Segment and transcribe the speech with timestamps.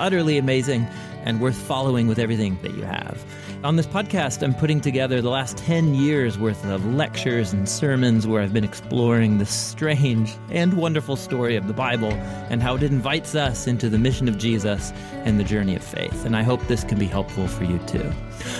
[0.00, 0.86] utterly amazing
[1.24, 3.24] and worth following with everything that you have.
[3.64, 8.24] On this podcast, I'm putting together the last 10 years worth of lectures and sermons
[8.24, 12.12] where I've been exploring the strange and wonderful story of the Bible
[12.50, 14.92] and how it invites us into the mission of Jesus
[15.24, 16.24] and the journey of faith.
[16.24, 18.12] And I hope this can be helpful for you too.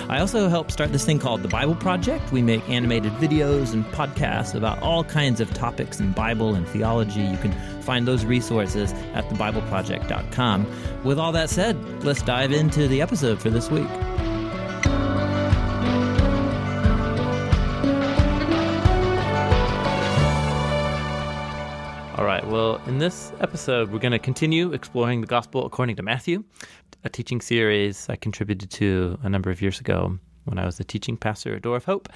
[0.08, 2.32] I also help start this thing called the Bible Project.
[2.32, 7.22] We make animated videos and podcasts about all kinds of topics in Bible and theology.
[7.22, 7.52] You can
[7.88, 10.66] find those resources at thebibleproject.com.
[11.04, 11.74] With all that said,
[12.04, 13.88] let's dive into the episode for this week.
[22.18, 26.02] All right, well, in this episode, we're going to continue exploring the Gospel according to
[26.02, 26.44] Matthew,
[27.04, 30.84] a teaching series I contributed to a number of years ago when I was the
[30.84, 32.10] teaching pastor at Door of Hope.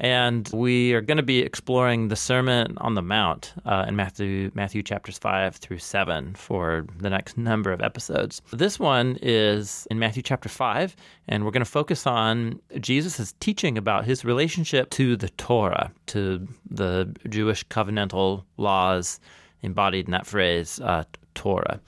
[0.00, 4.50] And we are going to be exploring the Sermon on the Mount uh, in Matthew,
[4.54, 8.40] Matthew chapters 5 through 7 for the next number of episodes.
[8.50, 10.96] This one is in Matthew chapter 5,
[11.28, 16.48] and we're going to focus on Jesus' teaching about his relationship to the Torah, to
[16.70, 19.20] the Jewish covenantal laws
[19.62, 21.04] embodied in that phrase, uh,
[21.34, 21.78] Torah,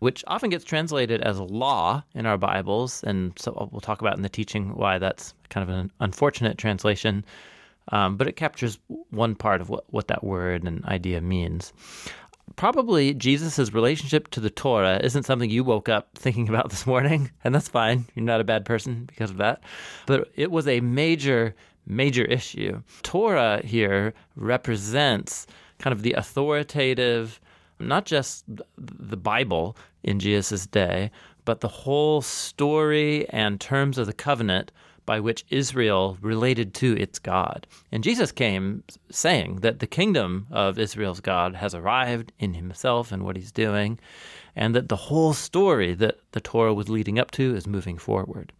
[0.00, 3.02] which often gets translated as law in our Bibles.
[3.04, 7.24] And so we'll talk about in the teaching why that's kind of an unfortunate translation.
[7.90, 8.78] Um, but it captures
[9.10, 11.72] one part of what, what that word and idea means.
[12.56, 17.30] Probably Jesus' relationship to the Torah isn't something you woke up thinking about this morning,
[17.44, 18.06] and that's fine.
[18.14, 19.62] You're not a bad person because of that.
[20.06, 21.54] But it was a major,
[21.86, 22.82] major issue.
[23.02, 25.46] Torah here represents
[25.78, 27.40] kind of the authoritative,
[27.78, 28.44] not just
[28.76, 31.10] the Bible in Jesus' day,
[31.44, 34.70] but the whole story and terms of the covenant
[35.06, 37.66] by which Israel related to its God.
[37.90, 43.22] And Jesus came saying that the kingdom of Israel's God has arrived in himself and
[43.22, 43.98] what he's doing,
[44.54, 48.52] and that the whole story that the Torah was leading up to is moving forward.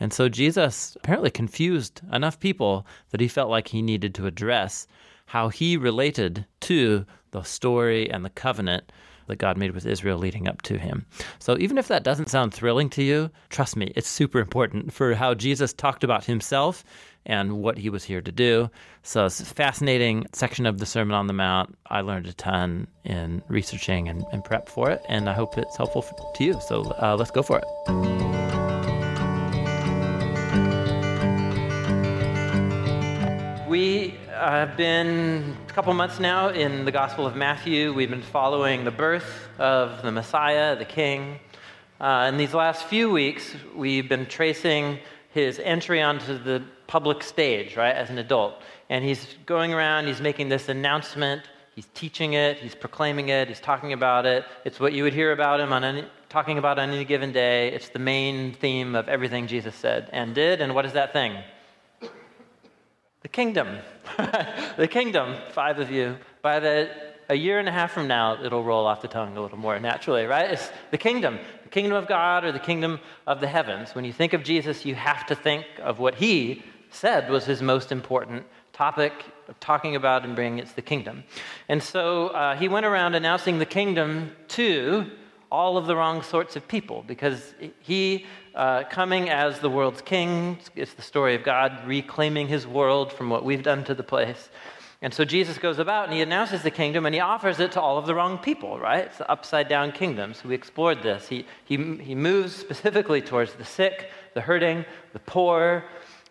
[0.00, 4.88] And so Jesus apparently confused enough people that he felt like he needed to address
[5.26, 8.90] how he related to the story and the covenant
[9.26, 11.06] that God made with Israel leading up to him.
[11.38, 15.14] So even if that doesn't sound thrilling to you, trust me, it's super important for
[15.14, 16.84] how Jesus talked about himself
[17.26, 18.70] and what he was here to do.
[19.02, 21.76] So it's a fascinating section of the Sermon on the Mount.
[21.86, 25.76] I learned a ton in researching and, and prep for it, and I hope it's
[25.76, 26.02] helpful
[26.36, 26.60] to you.
[26.66, 28.33] So uh, let's go for it.
[34.34, 37.94] Have been a couple months now in the Gospel of Matthew.
[37.94, 41.38] We've been following the birth of the Messiah, the King.
[42.00, 44.98] Uh, in these last few weeks, we've been tracing
[45.30, 48.60] his entry onto the public stage, right, as an adult.
[48.90, 51.42] And he's going around, he's making this announcement,
[51.76, 54.44] he's teaching it, he's proclaiming it, he's talking about it.
[54.64, 57.68] It's what you would hear about him on any, talking about on any given day.
[57.68, 60.60] It's the main theme of everything Jesus said and did.
[60.60, 61.36] And what is that thing?
[63.24, 63.78] The kingdom.
[64.76, 66.18] the kingdom, five of you.
[66.42, 66.90] By the
[67.30, 69.80] a year and a half from now, it'll roll off the tongue a little more
[69.80, 70.50] naturally, right?
[70.50, 73.94] It's the kingdom, the kingdom of God or the kingdom of the heavens.
[73.94, 77.62] When you think of Jesus, you have to think of what he said was his
[77.62, 79.14] most important topic
[79.48, 80.58] of talking about and bringing.
[80.58, 81.24] It's the kingdom.
[81.66, 85.10] And so uh, he went around announcing the kingdom to
[85.54, 88.26] all of the wrong sorts of people because he,
[88.56, 93.30] uh, coming as the world's king, it's the story of God reclaiming his world from
[93.30, 94.50] what we've done to the place.
[95.00, 97.80] And so Jesus goes about and he announces the kingdom and he offers it to
[97.80, 99.04] all of the wrong people, right?
[99.04, 100.34] It's the upside down kingdom.
[100.34, 101.28] So we explored this.
[101.28, 105.84] He, he, he moves specifically towards the sick, the hurting, the poor,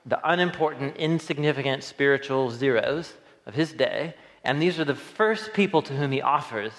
[0.05, 3.13] the unimportant, insignificant spiritual zeros
[3.45, 4.15] of his day.
[4.43, 6.73] And these are the first people to whom he offers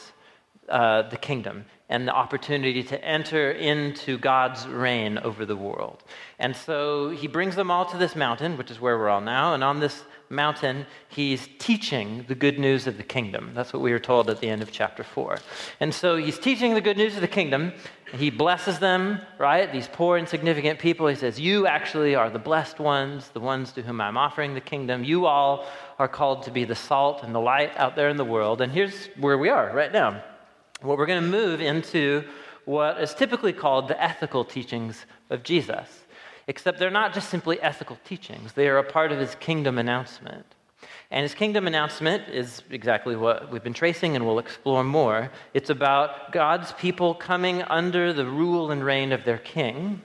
[0.69, 6.03] uh, the kingdom and the opportunity to enter into God's reign over the world.
[6.39, 9.53] And so he brings them all to this mountain, which is where we're all now.
[9.53, 13.53] And on this mountain, he's teaching the good news of the kingdom.
[13.55, 15.39] That's what we were told at the end of chapter 4.
[15.81, 17.72] And so he's teaching the good news of the kingdom.
[18.13, 19.71] He blesses them, right?
[19.71, 21.07] These poor, insignificant people.
[21.07, 24.61] He says, You actually are the blessed ones, the ones to whom I'm offering the
[24.61, 25.05] kingdom.
[25.05, 25.66] You all
[25.99, 28.61] are called to be the salt and the light out there in the world.
[28.61, 30.22] And here's where we are right now.
[30.84, 32.25] Well, we're going to move into
[32.66, 36.04] what is typically called the ethical teachings of Jesus,
[36.47, 40.45] except they're not just simply ethical teachings, they are a part of his kingdom announcement.
[41.10, 45.31] And his kingdom announcement is exactly what we've been tracing and we'll explore more.
[45.54, 50.03] It's about God's people coming under the rule and reign of their king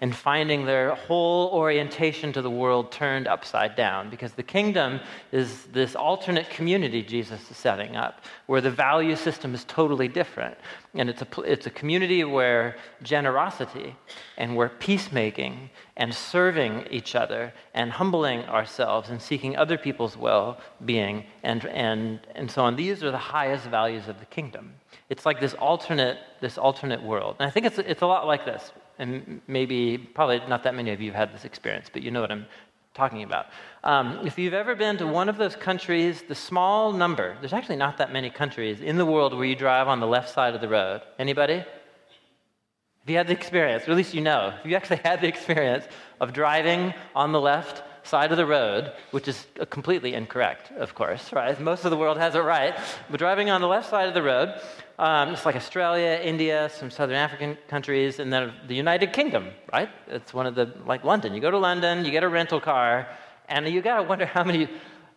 [0.00, 4.98] and finding their whole orientation to the world turned upside down because the kingdom
[5.30, 10.56] is this alternate community Jesus is setting up where the value system is totally different.
[10.94, 13.94] And it's a, it's a community where generosity
[14.38, 15.68] and where peacemaking
[15.98, 22.20] and serving each other and humbling ourselves and seeking other people's well being and, and,
[22.34, 24.72] and so on, these are the highest values of the kingdom.
[25.10, 27.36] It's like this alternate, this alternate world.
[27.38, 28.72] And I think it's, it's a lot like this.
[29.00, 32.20] And maybe, probably not that many of you have had this experience, but you know
[32.20, 32.44] what I'm
[32.92, 33.46] talking about.
[33.82, 37.76] Um, if you've ever been to one of those countries, the small number, there's actually
[37.76, 40.60] not that many countries in the world where you drive on the left side of
[40.60, 41.00] the road.
[41.18, 41.54] Anybody?
[41.56, 45.28] Have you had the experience, or at least you know, if you actually had the
[45.28, 45.86] experience
[46.20, 51.32] of driving on the left side of the road, which is completely incorrect, of course,
[51.32, 51.58] right?
[51.60, 52.74] Most of the world has it right.
[53.10, 54.60] But driving on the left side of the road,
[55.00, 59.88] um, it's like Australia, India, some southern African countries, and then the United Kingdom, right?
[60.08, 61.32] It's one of the, like London.
[61.32, 63.08] You go to London, you get a rental car,
[63.48, 64.68] and you got to wonder how many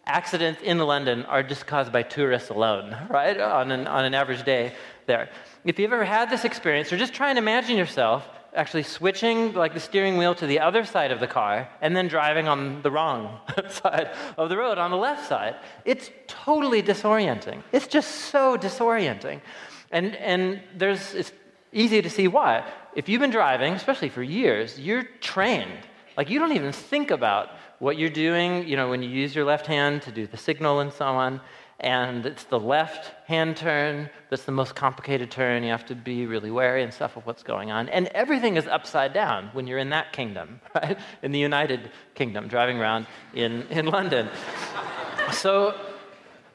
[0.05, 3.37] accidents in London are just caused by tourists alone, right?
[3.37, 4.73] On an, on an average day
[5.05, 5.29] there.
[5.65, 8.25] If you've ever had this experience, or just try and imagine yourself
[8.55, 12.07] actually switching like the steering wheel to the other side of the car and then
[12.07, 17.63] driving on the wrong side of the road on the left side it's totally disorienting
[17.71, 19.41] it's just so disorienting
[19.93, 21.31] and and there's it's
[21.71, 25.79] easy to see why if you've been driving especially for years you're trained
[26.17, 27.49] like you don't even think about
[27.79, 30.81] what you're doing you know when you use your left hand to do the signal
[30.81, 31.39] and so on
[31.83, 35.63] and it's the left hand turn that's the most complicated turn.
[35.63, 37.89] You have to be really wary and stuff of what's going on.
[37.89, 40.97] And everything is upside down when you're in that kingdom, right?
[41.21, 44.29] In the United Kingdom, driving around in, in London.
[45.33, 45.75] so,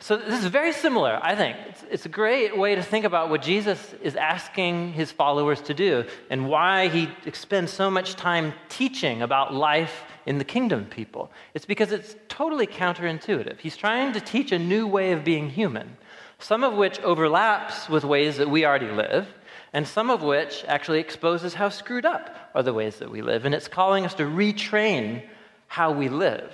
[0.01, 1.57] so this is very similar, I think.
[1.69, 5.75] It's, it's a great way to think about what Jesus is asking his followers to
[5.75, 11.33] do and why he spends so much time teaching about life in the kingdom people.
[11.55, 13.59] It's because it's totally counterintuitive.
[13.59, 15.97] He's trying to teach a new way of being human,
[16.39, 19.27] some of which overlaps with ways that we already live,
[19.73, 23.45] and some of which actually exposes how screwed up are the ways that we live.
[23.45, 25.23] And it's calling us to retrain
[25.67, 26.53] how we live.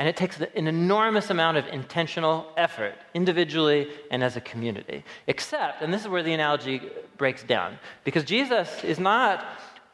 [0.00, 5.04] And it takes an enormous amount of intentional effort, individually and as a community.
[5.26, 6.80] Except, and this is where the analogy
[7.18, 9.44] breaks down, because Jesus is not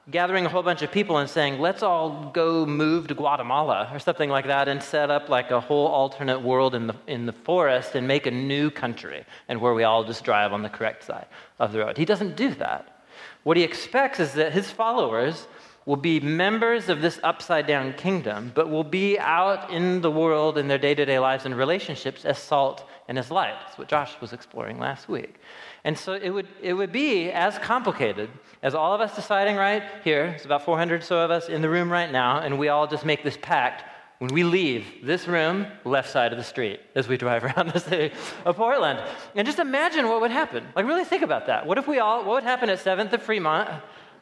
[0.09, 3.99] gathering a whole bunch of people and saying, let's all go move to Guatemala or
[3.99, 7.33] something like that and set up like a whole alternate world in the, in the
[7.33, 11.03] forest and make a new country and where we all just drive on the correct
[11.03, 11.27] side
[11.59, 11.99] of the road.
[11.99, 13.03] He doesn't do that.
[13.43, 15.49] What he expects is that his followers
[15.87, 20.59] will be members of this upside down kingdom, but will be out in the world
[20.59, 23.55] in their day to day lives and relationships as salt and as light.
[23.65, 25.37] That's what Josh was exploring last week.
[25.85, 28.29] And so it would, it would be as complicated
[28.65, 31.63] as all of us deciding right here, it's about 400 or so of us in
[31.63, 33.85] the room right now, and we all just make this pact
[34.19, 37.79] when we leave this room, left side of the street, as we drive around the
[37.79, 38.13] city
[38.45, 38.99] of Portland.
[39.37, 40.67] And just imagine what would happen.
[40.75, 41.65] Like, really think about that.
[41.65, 43.69] What if we all, what would happen at 7th of Fremont,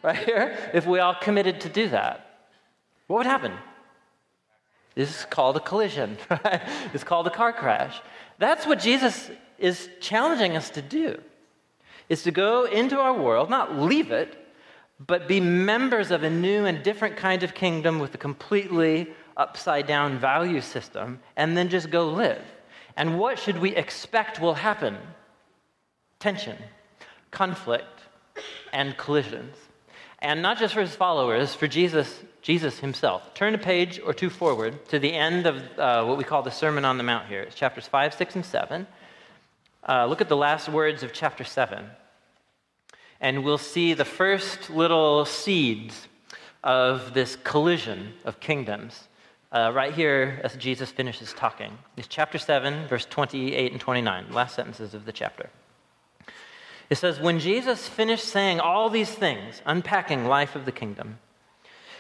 [0.05, 2.51] right here, if we all committed to do that?
[3.07, 3.53] What would happen?
[4.95, 6.61] This is called a collision, right?
[6.93, 8.01] It's called a car crash.
[8.39, 11.21] That's what Jesus is challenging us to do
[12.09, 14.37] is to go into our world, not leave it,
[15.05, 19.87] but be members of a new and different kind of kingdom with a completely upside
[19.87, 22.45] down value system, and then just go live.
[22.97, 24.97] And what should we expect will happen?
[26.21, 26.57] Tension,
[27.31, 28.03] conflict,
[28.73, 29.57] and collisions.
[30.25, 33.35] And not just for his followers, for Jesus, Jesus himself.
[33.35, 36.51] Turn a page or two forward to the end of uh, what we call the
[36.51, 37.43] Sermon on the Mount here.
[37.43, 38.87] It's chapters 5, 6, and 7.
[39.87, 41.85] Uh, look at the last words of chapter 7.
[43.21, 46.09] And we'll see the first little seeds
[46.63, 49.09] of this collision of kingdoms
[49.53, 51.77] uh, right here as Jesus finishes talking.
[51.99, 55.51] It's chapter 7, verse 28 and 29, last sentences of the chapter.
[56.95, 61.19] It says, When Jesus finished saying all these things, unpacking life of the kingdom,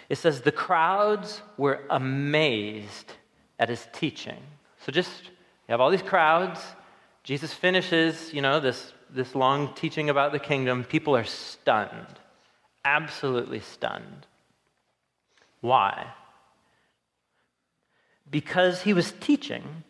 [0.09, 3.13] it says, the crowds were amazed
[3.59, 4.41] at his teaching.
[4.87, 6.61] So just, you have all these crowds,
[7.25, 10.85] Jesus finishes, you know, this, this long teaching about the kingdom.
[10.85, 12.21] People are stunned,
[12.85, 14.29] absolutely stunned.
[15.61, 16.07] Why?
[18.31, 19.83] Because he was teaching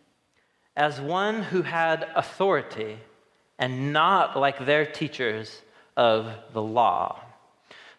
[0.74, 3.00] as one who had authority
[3.58, 5.62] and not like their teachers
[5.96, 7.20] of the law.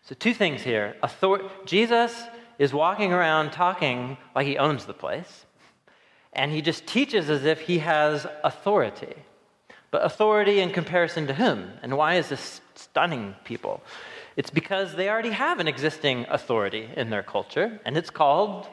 [0.04, 0.96] So, two things here.
[1.02, 2.24] Author- Jesus
[2.60, 5.46] is walking around talking like he owns the place
[6.36, 9.16] and he just teaches as if he has authority.
[9.90, 11.72] But authority in comparison to whom?
[11.82, 13.82] And why is this stunning people?
[14.36, 18.68] It's because they already have an existing authority in their culture, and it's called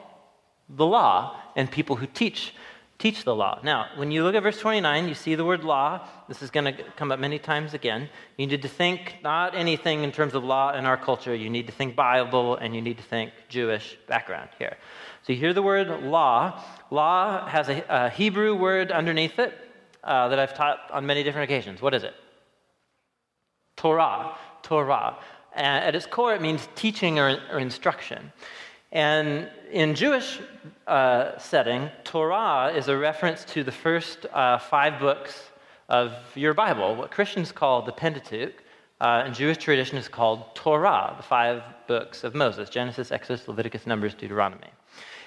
[0.67, 2.53] the law and people who teach
[3.03, 3.59] teach the law.
[3.63, 6.07] Now, when you look at verse 29, you see the word law.
[6.29, 8.09] This is going to come up many times again.
[8.37, 11.35] You need to think not anything in terms of law in our culture.
[11.35, 14.77] You need to think Bible and you need to think Jewish background here.
[15.23, 16.63] So you hear the word law.
[16.91, 19.53] Law has a, a Hebrew word underneath it
[20.01, 21.81] uh, that I've taught on many different occasions.
[21.81, 22.13] What is it?
[23.75, 24.37] Torah.
[24.61, 25.17] Torah.
[25.53, 28.31] And at its core, it means teaching or, or instruction.
[28.93, 30.39] And in Jewish
[30.85, 35.49] uh, setting, Torah is a reference to the first uh, five books
[35.89, 38.53] of your Bible, what Christians call the Pentateuch.
[39.01, 43.87] Uh, in Jewish tradition is called Torah, the five books of Moses Genesis, Exodus, Leviticus,
[43.87, 44.69] Numbers, Deuteronomy.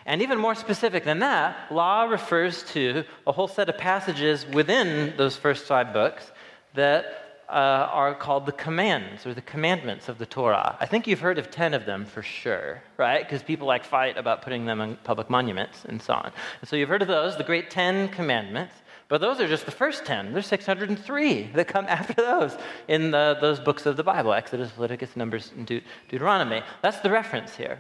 [0.07, 5.13] And even more specific than that, law refers to a whole set of passages within
[5.17, 6.31] those first five books
[6.75, 10.77] that uh, are called the commands or the commandments of the Torah.
[10.81, 13.23] I think you've heard of 10 of them for sure, right?
[13.23, 16.33] Because people like fight about putting them on public monuments and so on.
[16.61, 18.75] And so you've heard of those, the great 10 commandments.
[19.09, 20.33] But those are just the first 10.
[20.33, 22.57] There's 603 that come after those
[22.89, 26.63] in the, those books of the Bible Exodus, Leviticus, Numbers, and De- Deuteronomy.
[26.83, 27.79] That's the reference here.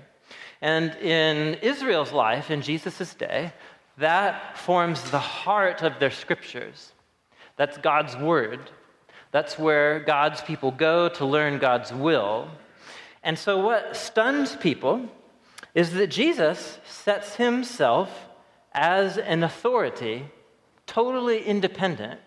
[0.61, 3.52] And in Israel's life, in Jesus' day,
[3.99, 6.92] that forms the heart of their scriptures.
[7.56, 8.70] That's God's word.
[9.37, 12.49] That's where God's people go to learn God's will.
[13.23, 15.11] And so, what stuns people
[15.75, 18.09] is that Jesus sets himself
[18.73, 20.25] as an authority
[20.87, 22.19] totally independent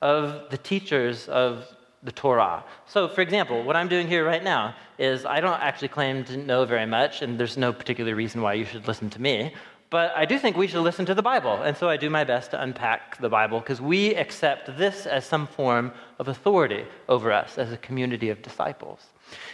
[0.00, 1.66] of the teachers of
[2.04, 2.62] the Torah.
[2.86, 6.36] So, for example, what I'm doing here right now is I don't actually claim to
[6.36, 9.52] know very much, and there's no particular reason why you should listen to me.
[9.92, 11.60] But I do think we should listen to the Bible.
[11.60, 15.26] And so I do my best to unpack the Bible because we accept this as
[15.26, 19.00] some form of authority over us as a community of disciples.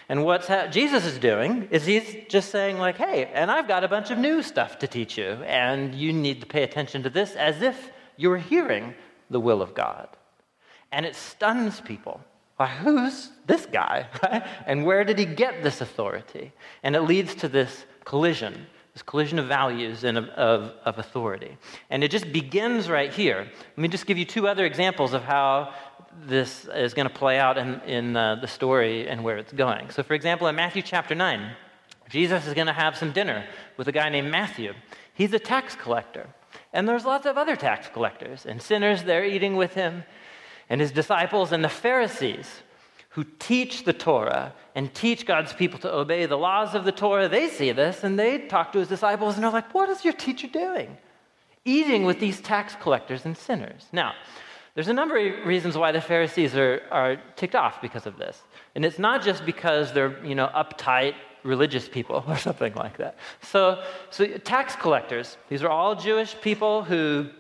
[0.09, 3.83] And what ha- Jesus is doing is he's just saying, like, hey, and I've got
[3.83, 7.11] a bunch of new stuff to teach you, and you need to pay attention to
[7.11, 8.95] this as if you're hearing
[9.31, 10.07] the will of God.
[10.93, 12.21] And it stuns people.
[12.61, 14.07] Like, who's this guy?
[14.67, 16.53] And where did he get this authority?
[16.85, 18.69] And it leads to this collision
[18.99, 21.57] this collision of values and of, of, of, authority.
[21.89, 23.47] And it just begins right here.
[23.47, 25.73] Let me just give you two other examples of how
[26.27, 29.91] this is going to play out in, in uh, the story and where it's going.
[29.91, 31.53] So, for example, in Matthew chapter 9,
[32.11, 34.75] Jesus is going to have some dinner with a guy named Matthew.
[35.15, 36.27] He's a tax collector.
[36.73, 40.03] And there's lots of other tax collectors and sinners there eating with him.
[40.69, 42.49] And his disciples and the Pharisees
[43.19, 47.29] who teach the Torah and teach God's people to obey the laws of the Torah,
[47.29, 50.13] they see this and they talk to his disciples and they're like, What is your
[50.13, 50.97] teacher doing?
[51.65, 53.87] Eating with these tax collectors and sinners.
[53.91, 54.13] Now,
[54.77, 58.41] there's a number of reasons why the Pharisees are, are ticked off because of this.
[58.77, 63.17] And it's not just because they're, you know, uptight religious people or something like that.
[63.43, 67.31] So, so tax collectors, these are all Jewish people who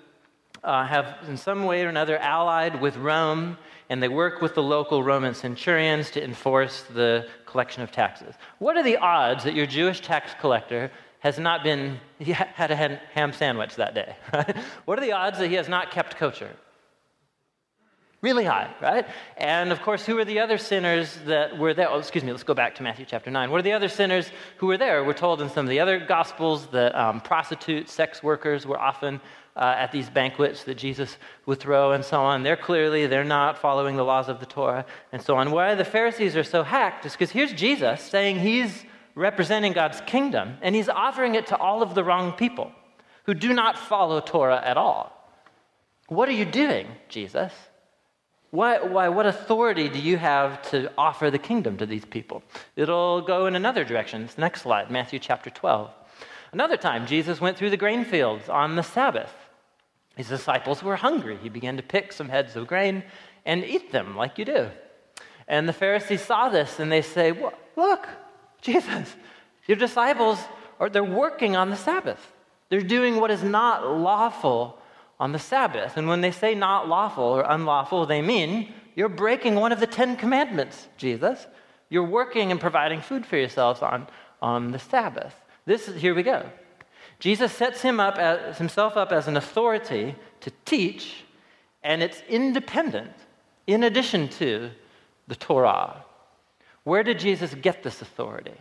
[0.65, 3.57] uh, have in some way or another allied with Rome
[3.89, 8.35] and they work with the local Roman centurions to enforce the collection of taxes.
[8.59, 10.91] What are the odds that your Jewish tax collector
[11.21, 14.17] has not been, had a ham sandwich that day?
[14.33, 14.57] Right?
[14.85, 16.51] What are the odds that he has not kept kosher?
[18.21, 19.07] Really high, right?
[19.37, 21.89] And of course, who are the other sinners that were there?
[21.89, 23.49] Oh, excuse me, let's go back to Matthew chapter 9.
[23.49, 25.05] What are the other sinners who were there?
[25.05, 29.21] We're told in some of the other gospels that um, prostitutes, sex workers were often
[29.59, 32.43] uh, at these banquets that Jesus would throw and so on.
[32.43, 35.51] They're clearly, they're not following the laws of the Torah and so on.
[35.51, 38.85] Why the Pharisees are so hacked is because here's Jesus saying he's
[39.15, 42.71] representing God's kingdom and he's offering it to all of the wrong people
[43.25, 45.13] who do not follow Torah at all.
[46.07, 47.53] What are you doing, Jesus?
[48.51, 52.43] Why, why, what authority do you have to offer the kingdom to these people?
[52.77, 54.23] It'll go in another direction.
[54.23, 55.91] It's the next slide, Matthew chapter 12.
[56.53, 59.33] Another time, Jesus went through the grain fields on the Sabbath.
[60.19, 61.39] His disciples were hungry.
[61.41, 63.05] He began to pick some heads of grain
[63.47, 64.69] and eat them like you do.
[65.47, 67.33] And the Pharisees saw this and they say,
[67.77, 68.09] Look,
[68.61, 69.15] Jesus,
[69.69, 70.41] your disciples
[70.81, 72.33] are they're working on the Sabbath.
[72.69, 74.81] They're doing what is not lawful
[75.21, 75.97] on the Sabbath.
[75.97, 79.87] And when they say not lawful or unlawful, they mean you're breaking one of the
[79.87, 81.47] Ten Commandments, Jesus.
[81.91, 84.09] You're working and providing food for yourselves on,
[84.43, 85.37] on the Sabbath.
[85.65, 86.45] This is, here we go.
[87.19, 91.25] Jesus sets him up as, himself up as an authority to teach,
[91.83, 93.13] and it's independent
[93.67, 94.71] in addition to
[95.27, 96.05] the Torah.
[96.85, 98.57] Where did Jesus get this authority?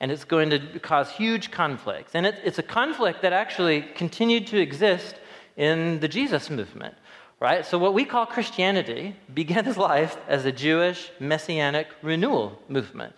[0.00, 2.14] And it's going to cause huge conflicts.
[2.14, 5.16] And it, it's a conflict that actually continued to exist
[5.56, 6.94] in the Jesus movement,
[7.40, 7.64] right?
[7.64, 13.14] So, what we call Christianity began life as a Jewish messianic renewal movement.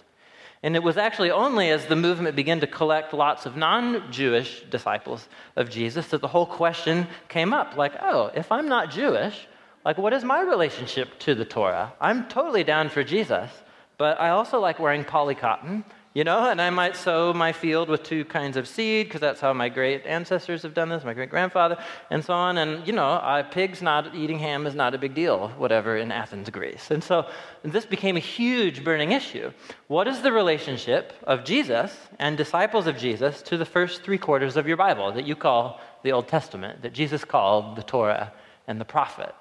[0.64, 4.62] And it was actually only as the movement began to collect lots of non Jewish
[4.70, 9.46] disciples of Jesus that the whole question came up like, oh, if I'm not Jewish,
[9.84, 11.92] like, what is my relationship to the Torah?
[12.00, 13.50] I'm totally down for Jesus,
[13.98, 17.88] but I also like wearing poly cotton you know, and I might sow my field
[17.88, 21.12] with two kinds of seed because that's how my great ancestors have done this, my
[21.12, 21.76] great grandfather,
[22.08, 22.56] and so on.
[22.56, 26.48] And, you know, pigs not eating ham is not a big deal, whatever, in Athens,
[26.50, 26.92] Greece.
[26.92, 27.26] And so
[27.64, 29.50] this became a huge burning issue.
[29.88, 34.56] What is the relationship of Jesus and disciples of Jesus to the first three quarters
[34.56, 38.32] of your Bible that you call the Old Testament, that Jesus called the Torah
[38.68, 39.34] and the prophets?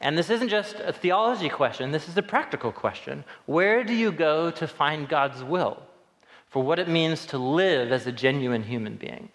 [0.00, 3.24] And this isn't just a theology question, this is a practical question.
[3.46, 5.82] Where do you go to find God's will
[6.48, 9.28] for what it means to live as a genuine human being?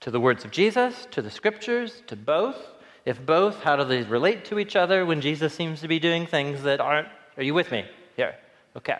[0.00, 2.56] To the words of Jesus, to the scriptures, to both?
[3.04, 6.26] If both, how do they relate to each other when Jesus seems to be doing
[6.26, 7.08] things that aren't?
[7.36, 7.84] Are you with me?
[8.16, 8.34] Here.
[8.76, 8.98] Okay.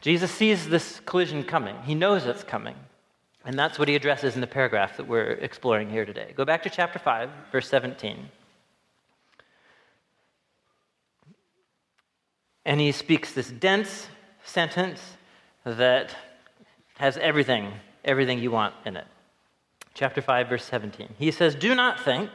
[0.00, 2.76] Jesus sees this collision coming, he knows it's coming.
[3.46, 6.32] And that's what he addresses in the paragraph that we're exploring here today.
[6.34, 8.28] Go back to chapter 5, verse 17.
[12.64, 14.08] And he speaks this dense
[14.44, 15.00] sentence
[15.64, 16.14] that
[16.96, 17.72] has everything,
[18.04, 19.06] everything you want in it.
[19.94, 21.08] Chapter 5, verse 17.
[21.18, 22.30] He says, Do not think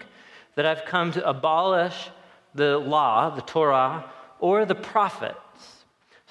[0.55, 2.09] that I've come to abolish
[2.53, 4.09] the law, the Torah,
[4.39, 5.37] or the prophets.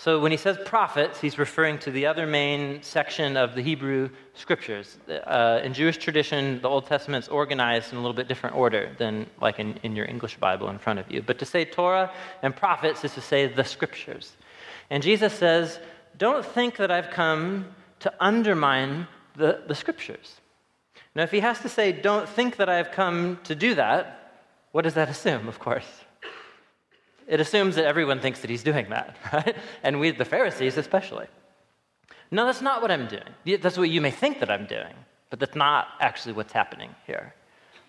[0.00, 4.10] So when he says prophets, he's referring to the other main section of the Hebrew
[4.32, 4.96] scriptures.
[5.08, 9.26] Uh, in Jewish tradition, the Old Testament's organized in a little bit different order than
[9.40, 11.20] like in, in your English Bible in front of you.
[11.20, 12.12] But to say Torah
[12.42, 14.36] and prophets is to say the scriptures.
[14.88, 15.80] And Jesus says,
[16.16, 17.66] Don't think that I've come
[17.98, 20.36] to undermine the, the scriptures.
[21.16, 24.82] Now, if he has to say, Don't think that I've come to do that, what
[24.82, 26.04] does that assume, of course?
[27.28, 29.56] It assumes that everyone thinks that he's doing that, right?
[29.82, 31.26] And we, the Pharisees especially.
[32.30, 33.60] No, that's not what I'm doing.
[33.60, 34.94] That's what you may think that I'm doing,
[35.30, 37.34] but that's not actually what's happening here.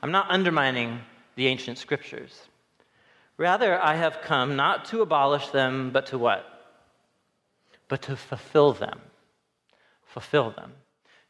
[0.01, 0.99] I'm not undermining
[1.35, 2.47] the ancient scriptures.
[3.37, 6.45] Rather, I have come not to abolish them, but to what?
[7.87, 8.99] But to fulfill them.
[10.05, 10.73] Fulfill them.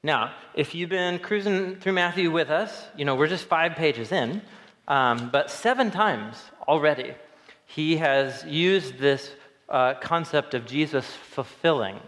[0.03, 4.11] Now, if you've been cruising through Matthew with us, you know, we're just five pages
[4.11, 4.41] in,
[4.87, 7.13] um, but seven times already
[7.69, 9.31] he has used this
[9.69, 11.99] uh, concept of Jesus fulfilling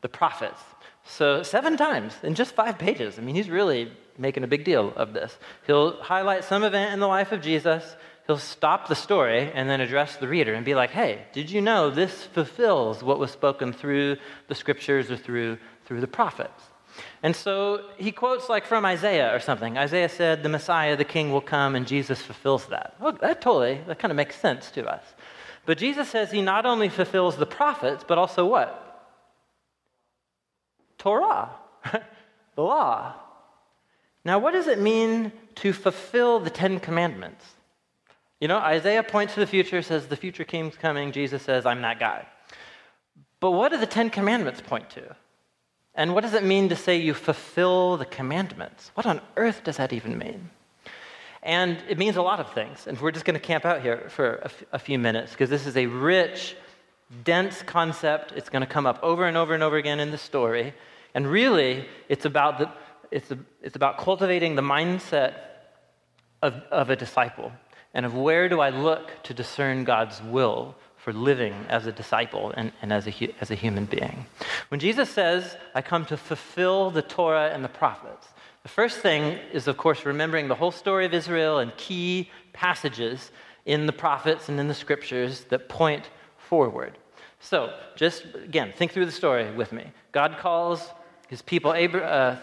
[0.00, 0.58] the prophets.
[1.04, 3.18] So, seven times in just five pages.
[3.18, 5.36] I mean, he's really making a big deal of this.
[5.66, 7.84] He'll highlight some event in the life of Jesus,
[8.26, 11.60] he'll stop the story, and then address the reader and be like, hey, did you
[11.60, 14.16] know this fulfills what was spoken through
[14.48, 16.62] the scriptures or through, through the prophets?
[17.22, 19.76] And so he quotes like from Isaiah or something.
[19.76, 22.94] Isaiah said, The Messiah, the King, will come, and Jesus fulfills that.
[23.00, 25.04] Well, that totally, that kind of makes sense to us.
[25.64, 28.82] But Jesus says he not only fulfills the prophets, but also what?
[30.98, 31.50] Torah,
[32.54, 33.14] the law.
[34.24, 37.44] Now, what does it mean to fulfill the Ten Commandments?
[38.40, 41.12] You know, Isaiah points to the future, says the future king's coming.
[41.12, 42.26] Jesus says, I'm that guy.
[43.40, 45.16] But what do the Ten Commandments point to?
[45.96, 48.90] And what does it mean to say you fulfill the commandments?
[48.94, 50.50] What on earth does that even mean?
[51.42, 52.86] And it means a lot of things.
[52.86, 55.48] And we're just going to camp out here for a, f- a few minutes because
[55.48, 56.54] this is a rich,
[57.24, 58.32] dense concept.
[58.36, 60.74] It's going to come up over and over and over again in the story.
[61.14, 62.70] And really, it's about, the,
[63.10, 65.34] it's, a, it's about cultivating the mindset
[66.42, 67.52] of, of a disciple
[67.94, 70.74] and of where do I look to discern God's will
[71.06, 74.26] for living as a disciple and, and as, a, as a human being.
[74.70, 78.26] When Jesus says, I come to fulfill the Torah and the prophets,
[78.64, 83.30] the first thing is, of course, remembering the whole story of Israel and key passages
[83.66, 86.98] in the prophets and in the scriptures that point forward.
[87.38, 89.84] So, just again, think through the story with me.
[90.10, 90.90] God calls
[91.28, 92.36] his people, uh,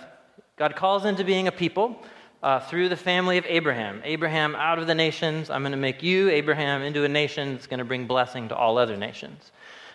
[0.56, 2.02] God calls into being a people
[2.44, 4.02] uh, through the family of Abraham.
[4.04, 5.50] Abraham out of the nations.
[5.50, 8.56] I'm going to make you, Abraham, into a nation that's going to bring blessing to
[8.56, 9.54] all other nations.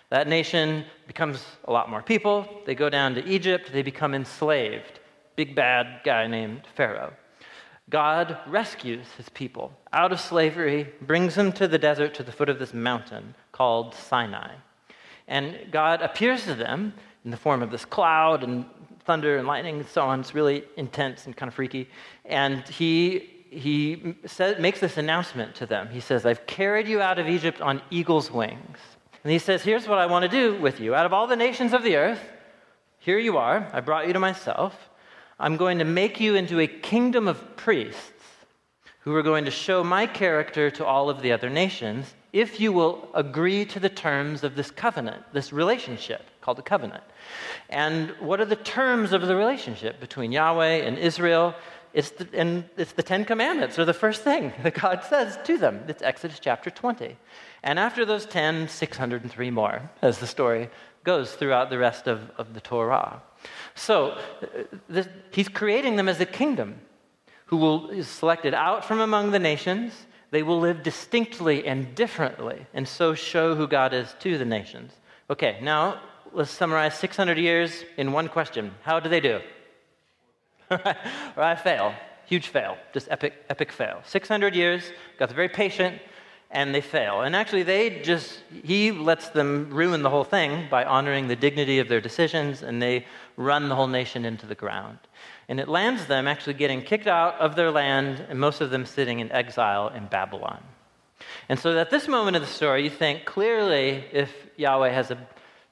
[0.08, 2.48] That nation becomes a lot more people.
[2.64, 3.70] They go down to Egypt.
[3.70, 5.00] They become enslaved.
[5.36, 7.12] Big bad guy named Pharaoh.
[7.90, 12.48] God rescues his people out of slavery, brings them to the desert to the foot
[12.48, 14.54] of this mountain called Sinai.
[15.26, 18.64] And God appears to them in the form of this cloud and
[19.08, 20.20] thunder and lightning and so on.
[20.20, 21.88] It's really intense and kind of freaky.
[22.26, 25.88] And he, he says, makes this announcement to them.
[25.88, 28.78] He says, I've carried you out of Egypt on eagle's wings.
[29.24, 30.94] And he says, Here's what I want to do with you.
[30.94, 32.20] Out of all the nations of the earth,
[32.98, 33.66] here you are.
[33.72, 34.90] I brought you to myself.
[35.40, 38.12] I'm going to make you into a kingdom of priests
[39.00, 42.72] who are going to show my character to all of the other nations if you
[42.72, 47.02] will agree to the terms of this covenant, this relationship called the covenant.
[47.68, 51.54] And what are the terms of the relationship between Yahweh and Israel?
[51.94, 55.58] It's the, and it's the Ten Commandments are the first thing that God says to
[55.58, 55.84] them.
[55.88, 57.16] It's Exodus chapter 20.
[57.62, 60.70] And after those 10, 603 more, as the story
[61.04, 63.22] goes throughout the rest of, of the Torah.
[63.74, 64.46] So uh,
[64.88, 66.80] this, he's creating them as a kingdom
[67.46, 69.92] who will, is selected out from among the nations.
[70.30, 74.92] They will live distinctly and differently, and so show who God is to the nations.
[75.30, 76.00] Okay, now
[76.32, 78.72] let's summarize 600 years in one question.
[78.82, 79.40] How do they do?
[80.70, 81.94] or I fail.
[82.26, 82.76] Huge fail.
[82.92, 84.00] Just epic, epic fail.
[84.04, 86.00] 600 years, God's very patient,
[86.50, 87.22] and they fail.
[87.22, 91.78] And actually, they just, he lets them ruin the whole thing by honoring the dignity
[91.78, 94.98] of their decisions, and they run the whole nation into the ground.
[95.48, 98.84] And it lands them actually getting kicked out of their land, and most of them
[98.84, 100.62] sitting in exile in Babylon.
[101.48, 105.18] And so at this moment of the story, you think clearly if Yahweh has a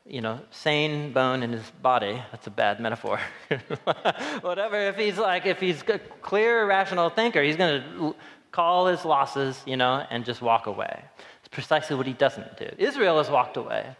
[0.09, 2.23] you know, sane bone in his body.
[2.31, 3.21] That's a bad metaphor.
[4.41, 4.77] Whatever.
[4.77, 8.15] If he's like, if he's a clear, rational thinker, he's going to
[8.53, 11.03] call his losses, you know, and just walk away.
[11.41, 12.69] It's precisely what he doesn't do.
[12.79, 13.97] Israel has walked away.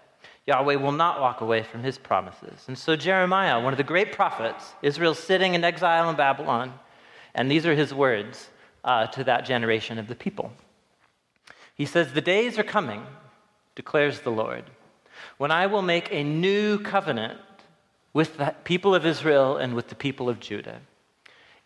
[0.47, 2.65] Yahweh will not walk away from his promises.
[2.69, 6.73] And so, Jeremiah, one of the great prophets, Israel's sitting in exile in Babylon,
[7.35, 8.49] and these are his words
[8.85, 10.53] uh, to that generation of the people.
[11.75, 13.05] He says, The days are coming,
[13.75, 14.65] declares the Lord
[15.39, 17.39] when I will make a new covenant
[18.13, 20.81] with the people of Israel and with the people of Judah.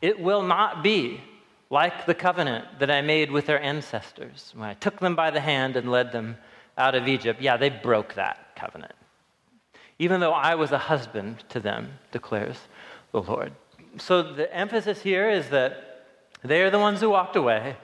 [0.00, 1.20] It will not be
[1.70, 5.40] like the covenant that I made with their ancestors when I took them by the
[5.40, 6.36] hand and led them
[6.76, 7.40] out of Egypt.
[7.40, 8.94] Yeah, they broke that covenant.
[10.00, 12.56] Even though I was a husband to them, declares
[13.12, 13.52] the Lord.
[13.98, 16.06] So the emphasis here is that
[16.42, 17.76] they are the ones who walked away.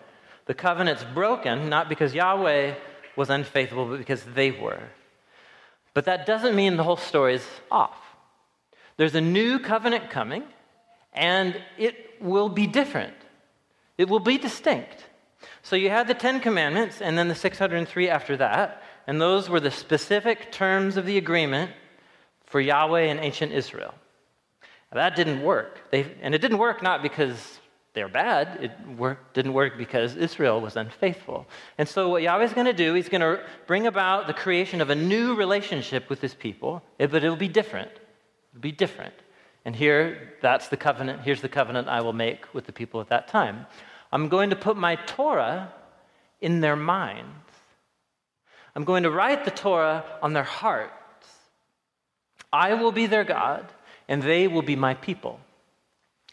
[0.46, 2.74] The covenant's broken, not because Yahweh
[3.16, 4.80] was unfaithful, but because they were.
[5.96, 7.96] But that doesn't mean the whole story is off.
[8.98, 10.42] There's a new covenant coming,
[11.14, 13.14] and it will be different.
[13.96, 15.06] It will be distinct.
[15.62, 19.58] So you had the Ten Commandments, and then the 603 after that, and those were
[19.58, 21.70] the specific terms of the agreement
[22.44, 23.94] for Yahweh and ancient Israel.
[24.92, 25.90] Now, that didn't work.
[25.90, 27.58] They, and it didn't work not because
[27.96, 28.58] they're bad.
[28.62, 31.46] It work, didn't work because Israel was unfaithful.
[31.78, 34.90] And so, what Yahweh's going to do, he's going to bring about the creation of
[34.90, 37.90] a new relationship with his people, but it'll be different.
[38.52, 39.14] It'll be different.
[39.64, 41.22] And here, that's the covenant.
[41.22, 43.66] Here's the covenant I will make with the people at that time.
[44.12, 45.72] I'm going to put my Torah
[46.42, 47.50] in their minds.
[48.74, 50.92] I'm going to write the Torah on their hearts.
[52.52, 53.72] I will be their God,
[54.06, 55.40] and they will be my people.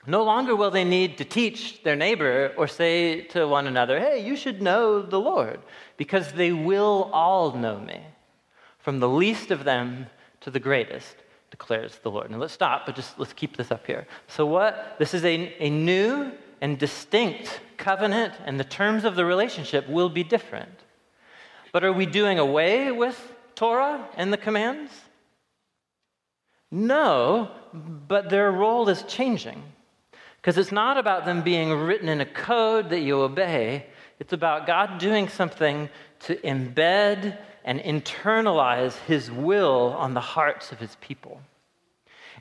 [0.05, 4.25] No longer will they need to teach their neighbor or say to one another, hey,
[4.25, 5.59] you should know the Lord,
[5.95, 8.01] because they will all know me,
[8.79, 10.07] from the least of them
[10.41, 11.15] to the greatest,
[11.51, 12.29] declares the Lord.
[12.29, 14.05] Now let's stop, but just let's keep this up here.
[14.27, 14.95] So, what?
[14.99, 20.09] This is a, a new and distinct covenant, and the terms of the relationship will
[20.09, 20.79] be different.
[21.71, 23.17] But are we doing away with
[23.55, 24.91] Torah and the commands?
[26.71, 29.63] No, but their role is changing.
[30.43, 33.85] Because it's not about them being written in a code that you obey,
[34.19, 40.81] it's about God doing something to embed and internalize His will on the hearts of
[40.81, 41.39] His people.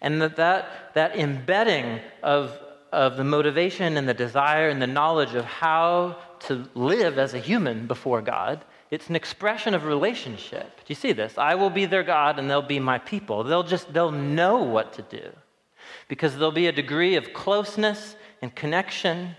[0.01, 2.59] And that, that, that embedding of,
[2.91, 7.39] of the motivation and the desire and the knowledge of how to live as a
[7.39, 10.77] human before God, it's an expression of relationship.
[10.79, 11.39] Do you see this?
[11.39, 13.45] I will be their God and they'll be my people.
[13.45, 15.31] They'll just, they'll know what to do
[16.13, 19.35] because there'll be a degree of closeness and connection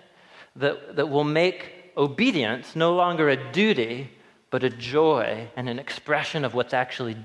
[0.55, 4.09] that, that will make obedience no longer a duty,
[4.49, 7.15] but a joy and an expression of what's actually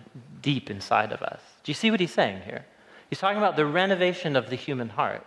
[0.42, 1.40] deep inside of us.
[1.64, 2.66] Do you see what he's saying here?
[3.08, 5.24] He's talking about the renovation of the human heart.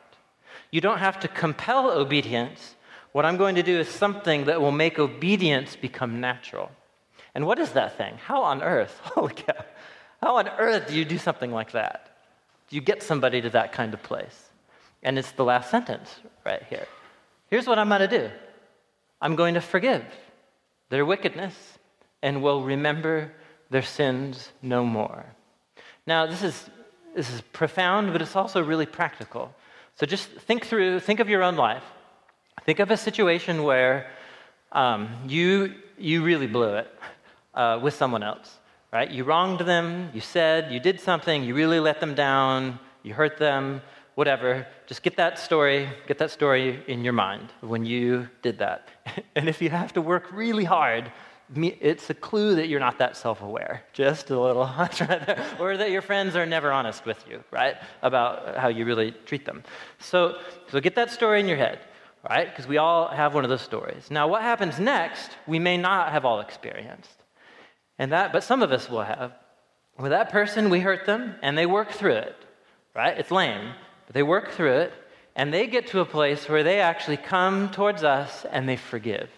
[0.70, 2.76] You don't have to compel obedience.
[3.14, 6.70] What I'm going to do is something that will make obedience become natural.
[7.34, 8.20] And what is that thing?
[8.24, 9.00] How on earth?
[9.04, 9.66] Holy cow.
[10.22, 12.11] How on earth do you do something like that?
[12.76, 14.50] You get somebody to that kind of place?
[15.04, 16.10] And it's the last sentence
[16.46, 16.88] right here.
[17.50, 18.30] Here's what I'm going to do
[19.22, 20.06] I'm going to forgive
[20.90, 21.54] their wickedness
[22.22, 23.32] and will remember
[23.70, 25.26] their sins no more.
[26.06, 26.70] Now, this is,
[27.16, 29.54] this is profound, but it's also really practical.
[29.96, 31.84] So just think through, think of your own life.
[32.66, 34.10] Think of a situation where
[34.72, 36.94] um, you, you really blew it
[37.54, 38.58] uh, with someone else
[38.92, 39.10] right?
[39.10, 43.38] You wronged them, you said, you did something, you really let them down, you hurt
[43.38, 43.82] them,
[44.16, 44.68] whatever.
[44.86, 48.90] Just get that story, get that story in your mind when you did that.
[49.36, 51.12] and if you have to work really hard,
[51.56, 53.84] it's a clue that you're not that self aware.
[53.94, 55.46] Just a little, right there.
[55.60, 57.76] Or that your friends are never honest with you, right?
[58.02, 59.64] About how you really treat them.
[60.00, 60.38] So,
[60.70, 61.80] so get that story in your head,
[62.30, 62.48] right?
[62.50, 64.10] Because we all have one of those stories.
[64.10, 67.21] Now, what happens next, we may not have all experienced.
[68.02, 69.32] And that, but some of us will have.
[69.98, 72.36] With that person, we hurt them and they work through it,
[72.96, 73.18] right?
[73.18, 73.74] It's lame,
[74.08, 74.94] but they work through it
[75.36, 79.30] and they get to a place where they actually come towards us and they forgive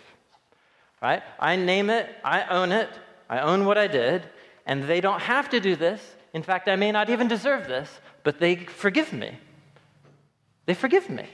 [1.04, 1.22] right?
[1.38, 2.90] I name it, I own it,
[3.30, 4.24] I own what I did,
[4.66, 6.02] and they don't have to do this.
[6.34, 7.90] In fact, I may not even deserve this,
[8.24, 9.38] but they forgive me.
[10.66, 11.26] They forgive me.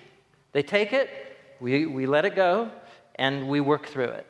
[0.54, 1.08] They take it,
[1.60, 2.72] we, we let it go,
[3.15, 4.26] and we work through it.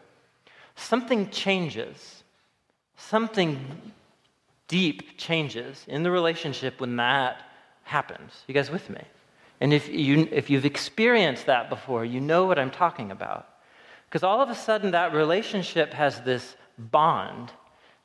[0.75, 2.18] Something changes.
[2.99, 3.93] Something
[4.67, 7.41] deep changes in the relationship when that
[7.83, 8.43] happens.
[8.45, 9.01] You guys with me?
[9.61, 13.47] And if, you, if you've experienced that before, you know what I'm talking about.
[14.07, 17.51] Because all of a sudden, that relationship has this bond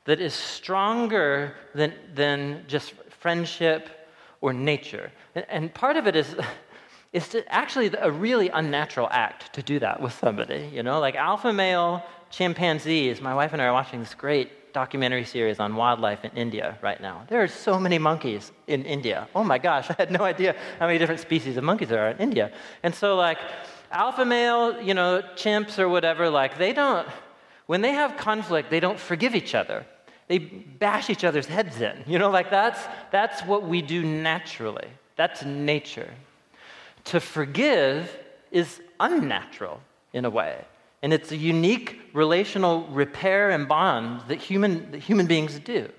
[0.05, 3.89] that is stronger than, than just friendship
[4.41, 5.11] or nature.
[5.35, 6.35] And, and part of it is,
[7.13, 10.69] is actually a really unnatural act to do that with somebody.
[10.73, 13.21] You know, like alpha male chimpanzees.
[13.21, 16.99] My wife and I are watching this great documentary series on wildlife in India right
[16.99, 17.23] now.
[17.29, 19.29] There are so many monkeys in India.
[19.33, 22.09] Oh my gosh, I had no idea how many different species of monkeys there are
[22.09, 22.51] in India.
[22.83, 23.39] And so, like,
[23.89, 27.07] alpha male, you know, chimps or whatever, like they don't,
[27.67, 29.85] when they have conflict, they don't forgive each other.
[30.27, 32.03] They bash each other's heads in.
[32.05, 34.89] You know, like that's, that's what we do naturally.
[35.15, 36.11] That's nature.
[37.05, 38.13] To forgive
[38.51, 39.79] is unnatural
[40.11, 40.65] in a way.
[41.05, 45.91] And it's a unique relational repair and bond that human, that human beings do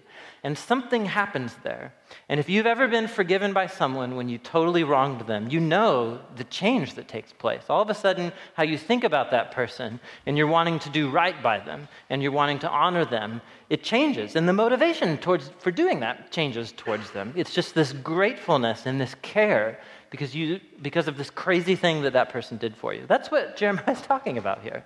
[0.46, 1.92] and something happens there.
[2.28, 6.20] And if you've ever been forgiven by someone when you totally wronged them, you know
[6.36, 7.64] the change that takes place.
[7.68, 11.10] All of a sudden, how you think about that person and you're wanting to do
[11.10, 13.40] right by them and you're wanting to honor them,
[13.70, 14.36] it changes.
[14.36, 17.32] And the motivation towards, for doing that changes towards them.
[17.34, 22.12] It's just this gratefulness and this care because, you, because of this crazy thing that
[22.12, 23.04] that person did for you.
[23.08, 24.84] That's what Jeremiah's talking about here.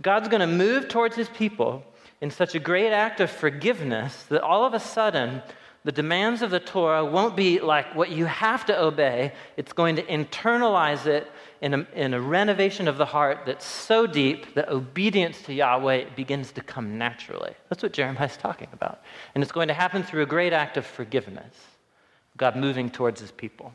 [0.00, 1.84] God's going to move towards his people
[2.20, 5.42] in such a great act of forgiveness that all of a sudden
[5.86, 9.32] the demands of the Torah won't be like what you have to obey.
[9.56, 11.30] It's going to internalize it
[11.60, 16.06] in a, in a renovation of the heart that's so deep that obedience to Yahweh
[16.16, 17.54] begins to come naturally.
[17.68, 19.00] That's what Jeremiah is talking about.
[19.34, 21.54] And it's going to happen through a great act of forgiveness,
[22.36, 23.72] God moving towards his people.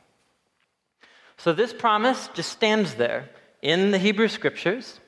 [1.38, 3.30] So this promise just stands there
[3.62, 5.00] in the Hebrew scriptures.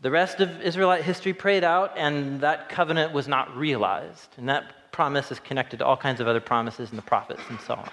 [0.00, 4.28] The rest of Israelite history prayed out, and that covenant was not realized.
[4.36, 7.60] And that promise is connected to all kinds of other promises in the prophets and
[7.60, 7.90] so on.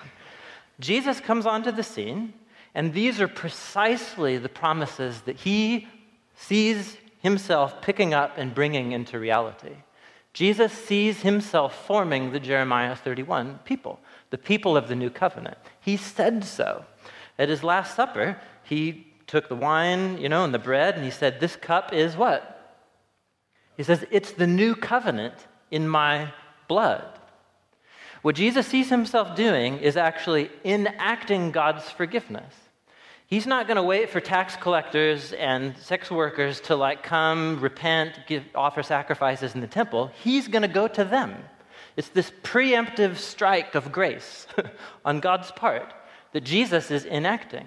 [0.79, 2.33] Jesus comes onto the scene,
[2.75, 5.87] and these are precisely the promises that he
[6.35, 9.75] sees himself picking up and bringing into reality.
[10.33, 15.57] Jesus sees himself forming the Jeremiah 31 people, the people of the new covenant.
[15.79, 16.85] He said so.
[17.39, 21.11] At his Last Supper, he took the wine, you know, and the bread, and he
[21.11, 22.51] said, This cup is what?
[23.77, 25.35] He says, It's the new covenant
[25.71, 26.31] in my
[26.67, 27.07] blood.
[28.21, 32.53] What Jesus sees himself doing is actually enacting God's forgiveness.
[33.27, 38.19] He's not going to wait for tax collectors and sex workers to like come, repent,
[38.27, 40.11] give, offer sacrifices in the temple.
[40.23, 41.35] He's going to go to them.
[41.97, 44.47] It's this preemptive strike of grace
[45.05, 45.93] on God's part
[46.33, 47.65] that Jesus is enacting.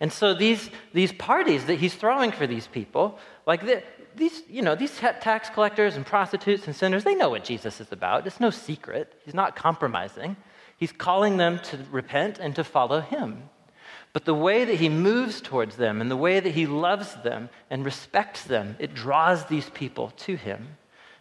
[0.00, 3.82] And so these, these parties that he's throwing for these people, like the,
[4.14, 7.92] these, you know, these tax collectors and prostitutes and sinners, they know what Jesus is
[7.92, 8.26] about.
[8.26, 9.12] It's no secret.
[9.24, 10.36] He's not compromising.
[10.78, 13.50] He's calling them to repent and to follow him.
[14.12, 17.50] But the way that he moves towards them and the way that he loves them
[17.68, 20.76] and respects them, it draws these people to him.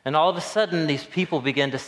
[0.05, 1.79] And all of a sudden, these people begin to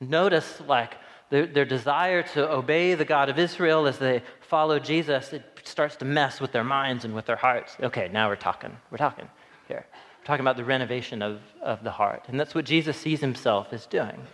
[0.00, 0.94] notice, like,
[1.30, 5.96] their, their desire to obey the God of Israel as they follow Jesus, it starts
[5.96, 7.76] to mess with their minds and with their hearts.
[7.80, 8.74] Okay, now we're talking.
[8.90, 9.28] We're talking
[9.68, 9.86] here.
[10.20, 12.24] We're talking about the renovation of, of the heart.
[12.28, 14.26] And that's what Jesus sees himself as doing.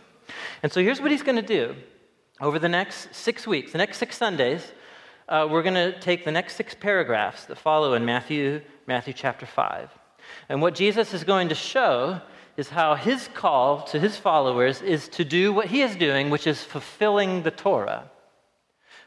[0.62, 1.74] And so here's what he's going to do.
[2.40, 4.72] Over the next six weeks, the next six Sundays,
[5.28, 9.46] uh, we're going to take the next six paragraphs that follow in Matthew, Matthew chapter
[9.46, 9.90] 5.
[10.48, 12.20] And what Jesus is going to show
[12.56, 16.46] is how his call to his followers is to do what he is doing, which
[16.46, 18.10] is fulfilling the Torah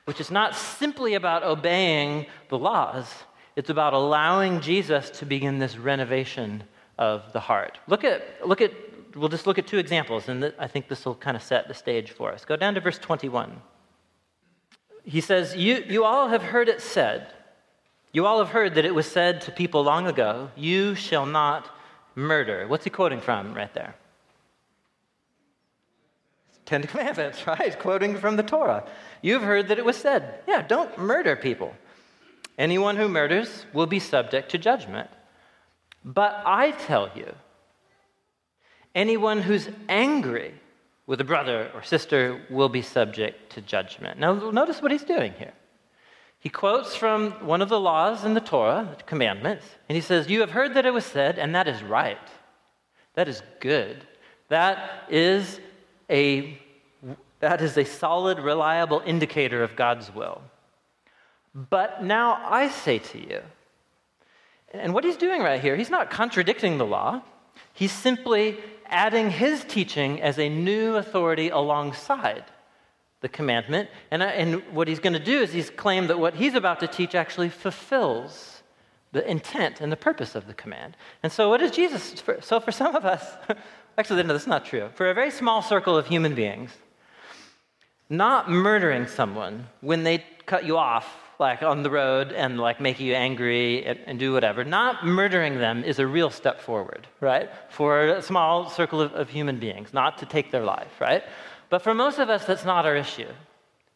[0.08, 3.14] which is not simply about obeying the laws,
[3.58, 6.64] it's about allowing Jesus to begin this renovation
[6.98, 7.78] of the heart.
[7.88, 8.72] Look at, look at
[9.16, 11.74] we'll just look at two examples, and I think this will kind of set the
[11.74, 12.46] stage for us.
[12.46, 13.62] Go down to verse 21.
[15.04, 17.34] He says, You, you all have heard it said,
[18.14, 21.70] you all have heard that it was said to people long ago, You shall not
[22.16, 22.66] murder.
[22.66, 23.96] What's he quoting from right there?
[26.68, 27.78] Ten Commandments, right?
[27.80, 28.86] Quoting from the Torah.
[29.24, 31.74] You've heard that it was said, yeah, don't murder people.
[32.60, 35.10] Anyone who murders will be subject to judgment.
[36.04, 37.34] But I tell you,
[38.94, 40.54] anyone who's angry
[41.06, 44.20] with a brother or sister will be subject to judgment.
[44.20, 45.54] Now, notice what he's doing here.
[46.40, 50.30] He quotes from one of the laws in the Torah, the commandments, and he says,
[50.30, 52.18] You have heard that it was said, and that is right.
[53.16, 54.06] That is good.
[54.50, 55.60] That is
[56.10, 56.60] a,
[57.40, 60.42] that is a solid, reliable indicator of God's will.
[61.54, 63.42] But now I say to you,
[64.74, 67.22] and what he's doing right here, he's not contradicting the law.
[67.74, 72.44] He's simply adding his teaching as a new authority alongside
[73.22, 73.90] the commandment.
[74.12, 76.88] And, and what he's going to do is he's claimed that what he's about to
[76.88, 78.62] teach actually fulfills
[79.14, 80.96] the intent and the purpose of the command.
[81.24, 82.20] And so, what is Jesus?
[82.22, 83.26] For, so, for some of us,
[83.98, 84.90] actually, no, that's not true.
[84.96, 86.72] For a very small circle of human beings,
[88.10, 91.08] not murdering someone when they cut you off
[91.40, 94.64] like on the road and like make you angry and, and, do whatever.
[94.64, 97.50] Not murdering them is a real step forward, right?
[97.70, 101.24] For a small circle of, of human beings, not to take their life, right?
[101.70, 103.30] But for most of us, that's not our issue,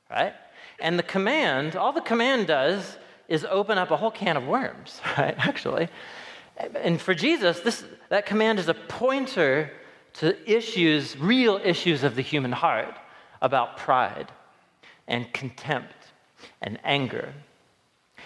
[0.09, 0.33] right?
[0.79, 5.01] And the command, all the command does is open up a whole can of worms,
[5.17, 5.35] right?
[5.37, 5.89] Actually.
[6.75, 9.71] And for Jesus, this, that command is a pointer
[10.13, 12.97] to issues, real issues of the human heart
[13.41, 14.31] about pride
[15.07, 15.95] and contempt
[16.61, 17.33] and anger.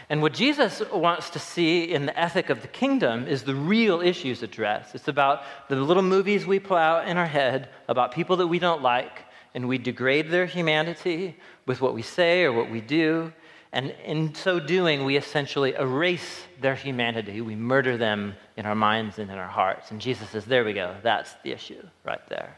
[0.10, 4.02] And what Jesus wants to see in the ethic of the kingdom is the real
[4.02, 4.94] issues addressed.
[4.94, 8.60] It's about the little movies we pull out in our head about people that we
[8.60, 13.32] don't like, and we degrade their humanity with what we say or what we do.
[13.72, 17.42] And in so doing, we essentially erase their humanity.
[17.42, 19.92] We murder them in our minds and in our hearts.
[19.92, 20.96] And Jesus says, there we go.
[21.04, 22.58] That's the issue right there.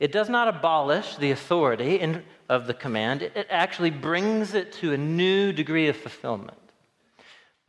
[0.00, 4.92] It does not abolish the authority in, of the command, it actually brings it to
[4.92, 6.58] a new degree of fulfillment.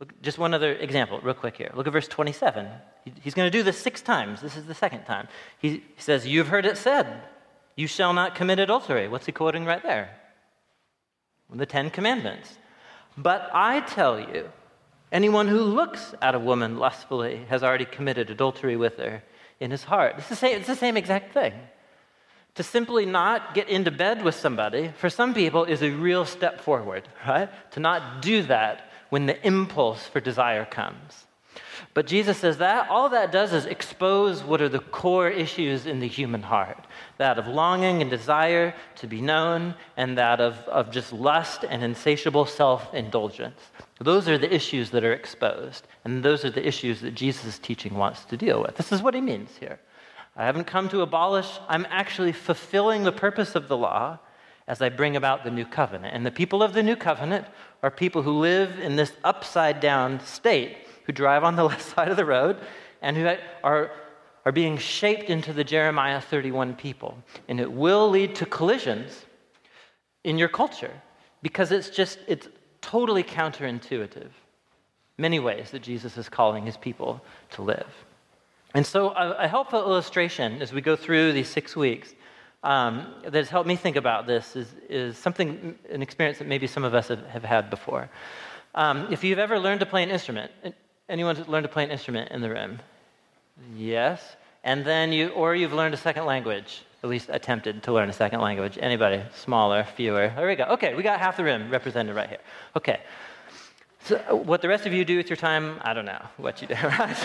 [0.00, 1.70] Look, just one other example, real quick here.
[1.74, 2.68] Look at verse 27.
[3.04, 4.42] He, he's going to do this six times.
[4.42, 5.28] This is the second time.
[5.58, 7.22] He, he says, You've heard it said,
[7.76, 9.06] you shall not commit adultery.
[9.06, 10.10] What's he quoting right there?
[11.52, 12.58] The Ten Commandments.
[13.18, 14.50] But I tell you,
[15.12, 19.22] anyone who looks at a woman lustfully has already committed adultery with her
[19.60, 20.14] in his heart.
[20.18, 21.54] It's the same, it's the same exact thing.
[22.56, 26.62] To simply not get into bed with somebody, for some people, is a real step
[26.62, 27.50] forward, right?
[27.72, 31.25] To not do that when the impulse for desire comes.
[31.96, 35.98] But Jesus says that all that does is expose what are the core issues in
[35.98, 40.90] the human heart that of longing and desire to be known, and that of, of
[40.90, 43.58] just lust and insatiable self indulgence.
[43.98, 47.94] Those are the issues that are exposed, and those are the issues that Jesus' teaching
[47.94, 48.76] wants to deal with.
[48.76, 49.80] This is what he means here.
[50.36, 54.18] I haven't come to abolish, I'm actually fulfilling the purpose of the law
[54.68, 56.14] as I bring about the new covenant.
[56.14, 57.46] And the people of the new covenant
[57.82, 62.08] are people who live in this upside down state who drive on the left side
[62.08, 62.58] of the road
[63.00, 63.30] and who
[63.64, 63.90] are,
[64.44, 67.16] are being shaped into the Jeremiah 31 people.
[67.48, 69.24] And it will lead to collisions
[70.24, 70.92] in your culture
[71.42, 72.48] because it's just, it's
[72.80, 74.30] totally counterintuitive.
[75.18, 77.86] Many ways that Jesus is calling his people to live.
[78.74, 82.14] And so, a, a helpful illustration as we go through these six weeks
[82.62, 86.66] um, that has helped me think about this is, is something, an experience that maybe
[86.66, 88.10] some of us have, have had before.
[88.74, 90.50] Um, if you've ever learned to play an instrument,
[91.08, 92.80] Anyone learned to play an instrument in the room?
[93.76, 94.36] Yes.
[94.64, 98.12] And then you, or you've learned a second language, at least attempted to learn a
[98.12, 98.78] second language.
[98.80, 99.22] Anybody?
[99.34, 100.32] Smaller, fewer.
[100.32, 100.64] Oh, there we go.
[100.64, 102.40] Okay, we got half the room represented right here.
[102.74, 103.00] Okay.
[104.02, 106.68] So what the rest of you do with your time, I don't know what you
[106.68, 107.16] do, right?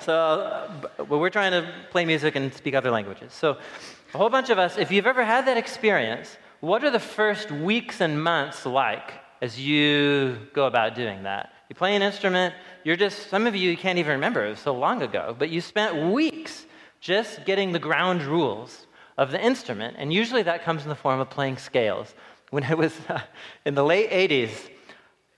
[0.00, 3.32] so, but we're trying to play music and speak other languages.
[3.32, 3.58] So,
[4.14, 7.50] a whole bunch of us, if you've ever had that experience, what are the first
[7.50, 11.52] weeks and months like as you go about doing that?
[11.68, 14.60] You play an instrument, you're just, some of you, you can't even remember, it was
[14.60, 16.66] so long ago, but you spent weeks
[17.00, 18.86] just getting the ground rules
[19.18, 22.14] of the instrument, and usually that comes in the form of playing scales.
[22.50, 23.20] When it was uh,
[23.64, 24.50] in the late 80s,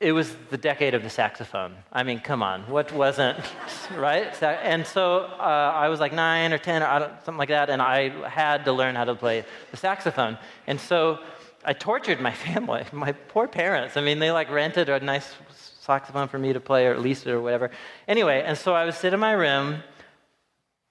[0.01, 1.74] it was the decade of the saxophone.
[1.93, 3.39] I mean, come on, what wasn't,
[3.97, 4.41] right?
[4.43, 8.11] And so uh, I was like nine or 10 or something like that, and I
[8.29, 10.39] had to learn how to play the saxophone.
[10.66, 11.18] And so
[11.64, 13.97] I tortured my family, my poor parents.
[13.97, 15.35] I mean, they like rented a nice
[15.89, 17.70] saxophone for me to play, or at least or whatever.
[18.07, 19.82] Anyway, and so I would sit in my room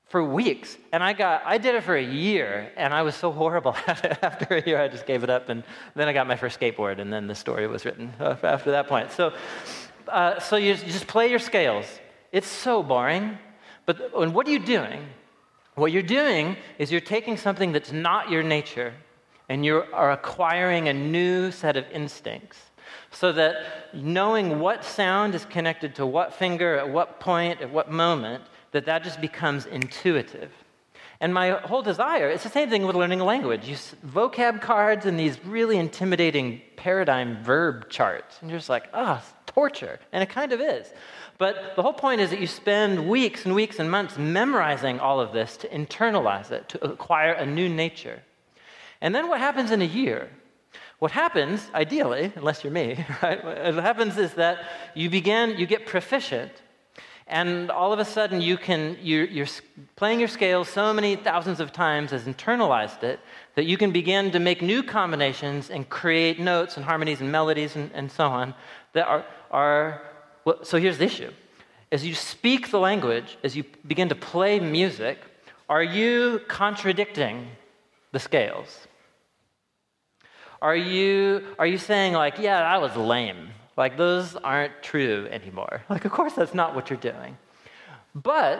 [0.09, 3.31] for weeks, and I got I did it for a year, and I was so
[3.31, 4.17] horrible at it.
[4.23, 5.63] After a year, I just gave it up, and
[5.95, 9.11] then I got my first skateboard, and then the story was written after that point.
[9.11, 9.33] So,
[10.07, 11.85] uh, so you, you just play your scales.
[12.31, 13.37] It's so boring.
[13.85, 15.01] But and what are you doing?
[15.75, 18.93] What you're doing is you're taking something that's not your nature
[19.47, 22.66] and you are acquiring a new set of instincts
[23.19, 27.89] so that knowing what sound is connected to what finger at what point at what
[27.89, 28.43] moment
[28.73, 30.51] that that just becomes intuitive.
[31.19, 33.67] And my whole desire it's the same thing with learning a language.
[33.67, 38.37] You vocab cards and these really intimidating paradigm verb charts.
[38.41, 39.99] And you're just like ah oh, torture.
[40.11, 40.93] And it kind of is.
[41.39, 45.19] But the whole point is that you spend weeks and weeks and months memorizing all
[45.19, 48.21] of this to internalize it to acquire a new nature.
[49.01, 50.29] And then what happens in a year
[50.99, 55.85] what happens, ideally, unless you're me, right, what happens is that you begin, you get
[55.85, 56.51] proficient,
[57.27, 59.47] and all of a sudden you can, you're, you're
[59.95, 63.19] playing your scales so many thousands of times, has internalized it,
[63.55, 67.75] that you can begin to make new combinations and create notes and harmonies and melodies
[67.75, 68.55] and, and so on
[68.93, 70.01] that are, are
[70.45, 71.31] well, so here's the issue.
[71.91, 75.19] As you speak the language, as you begin to play music,
[75.67, 77.49] are you contradicting
[78.13, 78.86] the scales?
[80.61, 83.49] Are you, are you saying, like, yeah, that was lame?
[83.75, 85.83] Like, those aren't true anymore.
[85.89, 87.37] Like, of course, that's not what you're doing.
[88.15, 88.59] But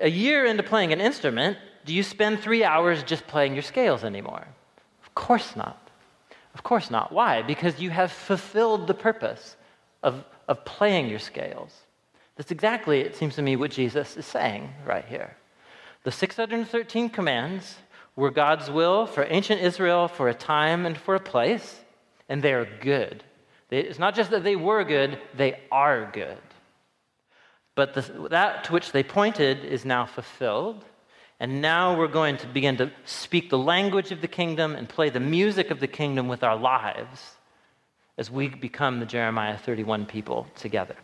[0.00, 4.04] a year into playing an instrument, do you spend three hours just playing your scales
[4.04, 4.46] anymore?
[5.02, 5.90] Of course not.
[6.54, 7.12] Of course not.
[7.12, 7.42] Why?
[7.42, 9.56] Because you have fulfilled the purpose
[10.02, 11.72] of, of playing your scales.
[12.36, 15.36] That's exactly, it seems to me, what Jesus is saying right here.
[16.04, 17.76] The 613 commands
[18.16, 21.80] were God's will for ancient Israel for a time and for a place,
[22.28, 23.24] and they are good.
[23.70, 26.38] It's not just that they were good, they are good.
[27.74, 30.84] But the, that to which they pointed is now fulfilled.
[31.40, 35.10] And now we're going to begin to speak the language of the kingdom and play
[35.10, 37.34] the music of the kingdom with our lives
[38.16, 40.94] as we become the Jeremiah 31 people together.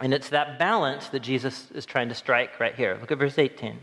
[0.00, 2.96] And it's that balance that Jesus is trying to strike right here.
[3.00, 3.78] Look at verse 18.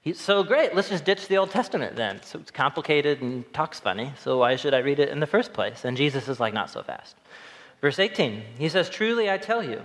[0.00, 2.22] He's so great, let's just ditch the Old Testament then.
[2.22, 5.52] So it's complicated and talks funny, so why should I read it in the first
[5.52, 5.84] place?
[5.84, 7.16] And Jesus is like, not so fast.
[7.80, 9.82] Verse 18, he says, Truly I tell you,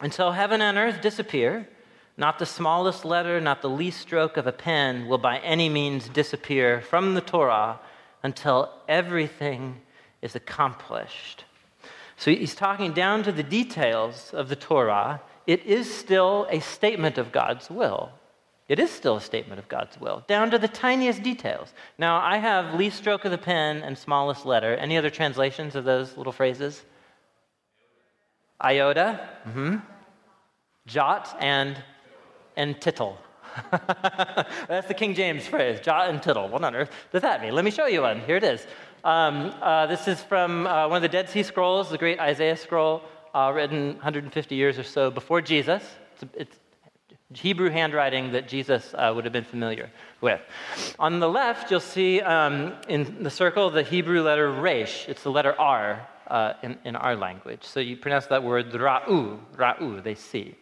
[0.00, 1.66] until heaven and earth disappear,
[2.16, 6.08] not the smallest letter, not the least stroke of a pen will by any means
[6.08, 7.80] disappear from the Torah
[8.22, 9.80] until everything
[10.20, 11.44] is accomplished.
[12.16, 15.20] So he's talking down to the details of the Torah.
[15.46, 18.10] It is still a statement of God's will.
[18.68, 21.72] It is still a statement of God's will, down to the tiniest details.
[21.96, 24.74] Now, I have least stroke of the pen and smallest letter.
[24.76, 26.84] Any other translations of those little phrases?
[28.62, 29.76] Iota, mm-hmm.
[30.86, 31.82] jot, and,
[32.56, 33.16] and tittle.
[34.68, 36.48] That's the King James phrase, jot and tittle.
[36.48, 37.54] What on earth does that mean?
[37.54, 38.20] Let me show you one.
[38.20, 38.66] Here it is.
[39.02, 42.56] Um, uh, this is from uh, one of the Dead Sea Scrolls, the great Isaiah
[42.56, 43.02] scroll,
[43.32, 45.82] uh, written 150 years or so before Jesus.
[46.20, 46.58] It's, it's
[47.34, 49.90] Hebrew handwriting that Jesus uh, would have been familiar
[50.22, 50.40] with.
[50.98, 55.06] On the left, you'll see um, in the circle the Hebrew letter resh.
[55.08, 57.64] It's the letter R uh, in, in, our language.
[57.64, 60.54] So you pronounce that word ra'u, ra'u, they see.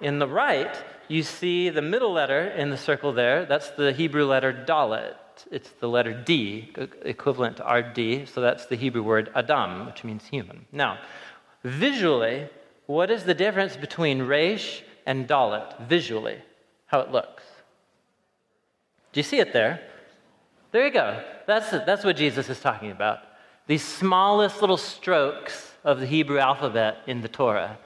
[0.00, 0.76] In the right,
[1.08, 3.44] you see the middle letter in the circle there.
[3.44, 5.14] That's the Hebrew letter dalet.
[5.50, 6.72] It's the letter D,
[7.02, 8.28] equivalent to RD.
[8.28, 10.66] So that's the Hebrew word Adam, which means human.
[10.70, 10.98] Now,
[11.64, 12.48] visually,
[12.86, 16.36] what is the difference between resh and Dalet visually,
[16.84, 17.42] how it looks.
[19.12, 19.80] Do you see it there?
[20.70, 21.24] There you go.
[21.46, 23.20] That's, that's what Jesus is talking about.
[23.66, 27.78] These smallest little strokes of the Hebrew alphabet in the Torah,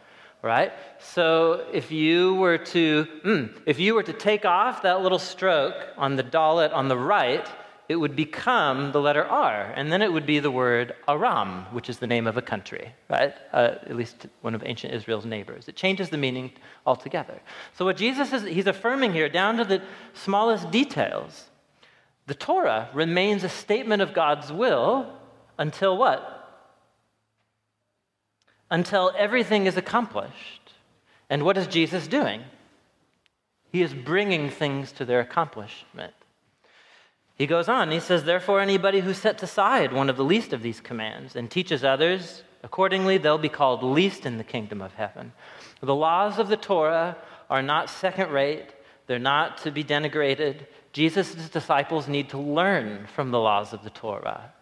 [0.42, 0.72] right?
[0.98, 5.76] So if you were to, mm, if you were to take off that little stroke
[5.96, 7.48] on the Dalet on the right,
[7.92, 11.90] it would become the letter R, and then it would be the word Aram, which
[11.90, 13.34] is the name of a country, right?
[13.52, 15.68] Uh, at least one of ancient Israel's neighbors.
[15.68, 16.52] It changes the meaning
[16.86, 17.38] altogether.
[17.76, 19.82] So, what Jesus is, he's affirming here, down to the
[20.14, 21.50] smallest details,
[22.26, 25.12] the Torah remains a statement of God's will
[25.58, 26.22] until what?
[28.70, 30.72] Until everything is accomplished.
[31.28, 32.40] And what is Jesus doing?
[33.70, 36.14] He is bringing things to their accomplishment.
[37.42, 40.62] He goes on, he says, Therefore, anybody who sets aside one of the least of
[40.62, 45.32] these commands and teaches others, accordingly, they'll be called least in the kingdom of heaven.
[45.80, 47.16] The laws of the Torah
[47.50, 48.68] are not second rate,
[49.08, 50.66] they're not to be denigrated.
[50.92, 54.52] Jesus' disciples need to learn from the laws of the Torah.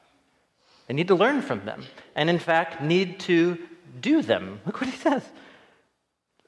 [0.87, 3.59] They need to learn from them, and in fact, need to
[4.01, 4.59] do them.
[4.65, 5.23] Look what he says.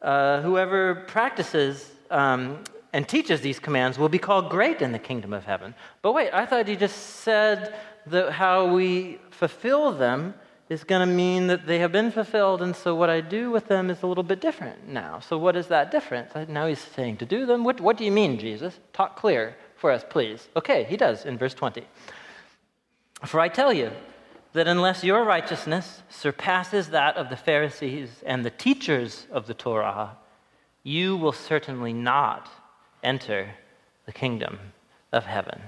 [0.00, 5.32] Uh, whoever practices um, and teaches these commands will be called great in the kingdom
[5.32, 5.74] of heaven.
[6.02, 7.74] But wait, I thought he just said
[8.06, 10.34] that how we fulfill them
[10.68, 13.68] is going to mean that they have been fulfilled, and so what I do with
[13.68, 15.20] them is a little bit different now.
[15.20, 16.32] So, what is that difference?
[16.48, 17.64] Now he's saying to do them.
[17.64, 18.78] What, what do you mean, Jesus?
[18.92, 20.48] Talk clear for us, please.
[20.56, 21.84] Okay, he does in verse 20.
[23.26, 23.90] For I tell you
[24.52, 30.16] that unless your righteousness surpasses that of the Pharisees and the teachers of the Torah,
[30.82, 32.50] you will certainly not
[33.02, 33.54] enter
[34.06, 34.58] the kingdom
[35.12, 35.60] of heaven.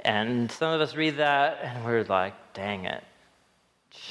[0.00, 3.02] And some of us read that and we're like, dang it,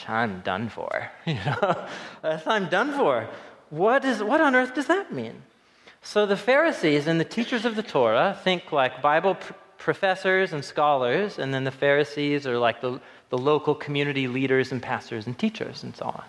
[0.08, 1.12] I'm done for.
[1.26, 1.88] You know,
[2.24, 3.30] I'm done for.
[3.70, 5.42] What, is, what on earth does that mean?
[6.02, 10.64] So the Pharisees and the teachers of the Torah think like Bible pr- professors and
[10.64, 15.38] scholars, and then the Pharisees are like the, the local community leaders and pastors and
[15.38, 16.24] teachers and so on.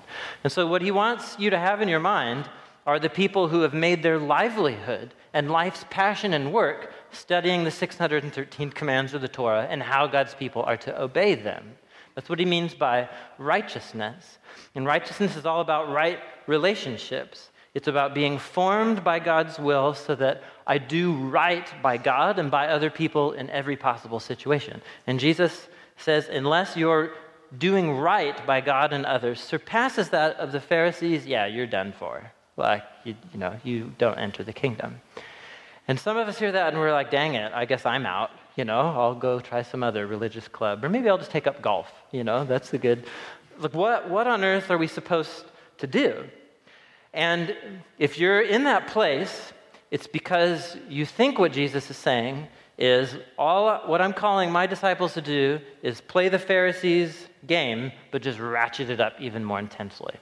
[0.45, 2.49] And so what he wants you to have in your mind
[2.87, 7.71] are the people who have made their livelihood and life's passion and work studying the
[7.71, 11.77] 613 commands of the Torah and how God's people are to obey them.
[12.15, 13.09] That's what he means by
[13.39, 14.39] righteousness.
[14.75, 17.51] And righteousness is all about right relationships.
[17.75, 22.51] It's about being formed by God's will so that I do right by God and
[22.51, 24.81] by other people in every possible situation.
[25.07, 25.69] And Jesus
[25.99, 27.13] says, unless you're
[27.59, 32.33] doing right by God and others surpasses that of the Pharisees, yeah, you're done for.
[32.57, 35.01] Like, you, you know, you don't enter the kingdom.
[35.89, 38.31] And some of us hear that and we're like, dang it, I guess I'm out.
[38.57, 40.85] You know, I'll go try some other religious club.
[40.85, 41.93] Or maybe I'll just take up golf.
[42.11, 43.07] You know, that's the good.
[43.59, 45.45] Like, what, what on earth are we supposed
[45.79, 46.25] to do?
[47.13, 47.57] And
[47.99, 49.53] if you're in that place,
[49.91, 52.49] it's because you think what Jesus is saying
[52.79, 58.23] is all what I'm calling my disciples to do is play the Pharisees' game, but
[58.23, 60.15] just ratchet it up even more intensely.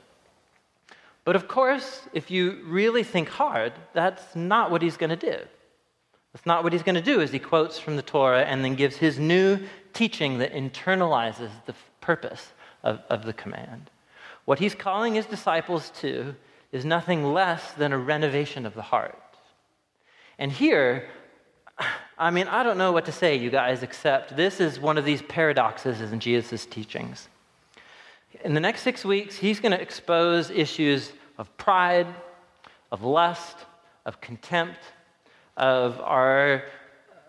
[1.24, 5.38] But of course, if you really think hard, that's not what he's going to do.
[6.32, 8.74] That's not what he's going to do, as he quotes from the Torah and then
[8.74, 9.60] gives his new
[9.92, 12.52] teaching that internalizes the purpose
[12.82, 13.90] of, of the command.
[14.44, 16.34] What he's calling his disciples to
[16.72, 19.18] is nothing less than a renovation of the heart.
[20.38, 21.08] And here,
[22.18, 25.04] I mean, I don't know what to say, you guys, except this is one of
[25.04, 27.28] these paradoxes in Jesus' teachings.
[28.42, 32.06] In the next six weeks, he's going to expose issues of pride,
[32.90, 33.56] of lust,
[34.04, 34.80] of contempt,
[35.56, 36.64] of our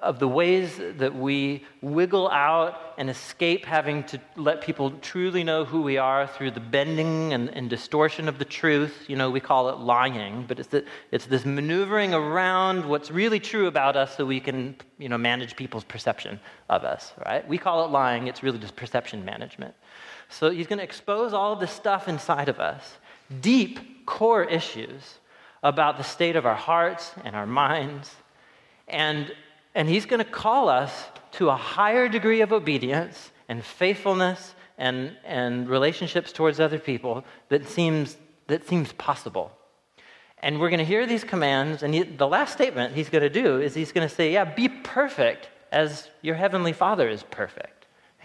[0.05, 5.65] of the ways that we wiggle out and escape having to let people truly know
[5.65, 9.05] who we are through the bending and, and distortion of the truth.
[9.07, 13.39] You know, we call it lying, but it's, the, it's this maneuvering around what's really
[13.39, 16.39] true about us so we can, you know, manage people's perception
[16.69, 17.45] of us, right?
[17.47, 19.73] We call it lying, it's really just perception management.
[20.29, 22.97] So he's going to expose all of this stuff inside of us,
[23.41, 25.19] deep core issues
[25.63, 28.13] about the state of our hearts and our minds.
[28.87, 29.33] And,
[29.73, 35.15] and he's going to call us to a higher degree of obedience and faithfulness and,
[35.23, 38.17] and relationships towards other people that seems,
[38.47, 39.51] that seems possible.
[40.39, 43.29] And we're going to hear these commands, and he, the last statement he's going to
[43.29, 47.74] do is he's going to say, Yeah, be perfect as your heavenly Father is perfect.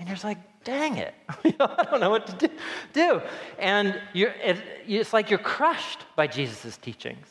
[0.01, 2.55] And you're like, dang it, I don't know what to do.
[2.95, 3.23] do.
[3.59, 4.57] And it,
[4.89, 7.27] it's like you're crushed by Jesus' teachings.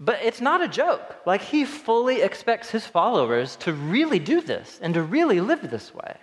[0.00, 1.14] But it's not a joke.
[1.26, 5.94] Like, he fully expects his followers to really do this and to really live this
[5.94, 6.16] way.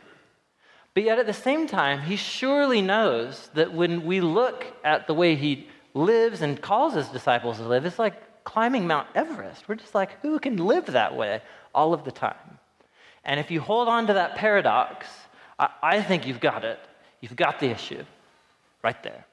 [0.95, 5.13] But yet, at the same time, he surely knows that when we look at the
[5.13, 9.69] way he lives and calls his disciples to live, it's like climbing Mount Everest.
[9.69, 11.41] We're just like, who can live that way
[11.73, 12.58] all of the time?
[13.23, 15.07] And if you hold on to that paradox,
[15.57, 16.79] I, I think you've got it.
[17.21, 18.03] You've got the issue
[18.83, 19.25] right there.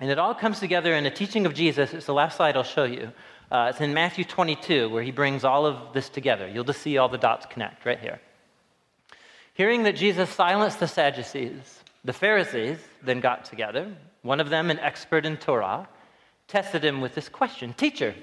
[0.00, 1.92] And it all comes together in a teaching of Jesus.
[1.92, 3.12] It's the last slide I'll show you.
[3.50, 6.48] Uh, it's in Matthew 22 where he brings all of this together.
[6.48, 8.20] You'll just see all the dots connect right here.
[9.54, 13.92] Hearing that Jesus silenced the Sadducees, the Pharisees then got together.
[14.22, 15.88] One of them, an expert in Torah,
[16.48, 18.14] tested him with this question Teacher,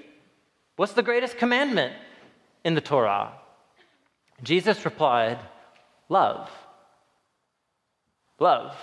[0.78, 1.94] what's the greatest commandment
[2.64, 3.34] in the Torah?
[4.44, 5.40] Jesus replied,
[6.10, 6.50] Love.
[8.40, 8.76] Love.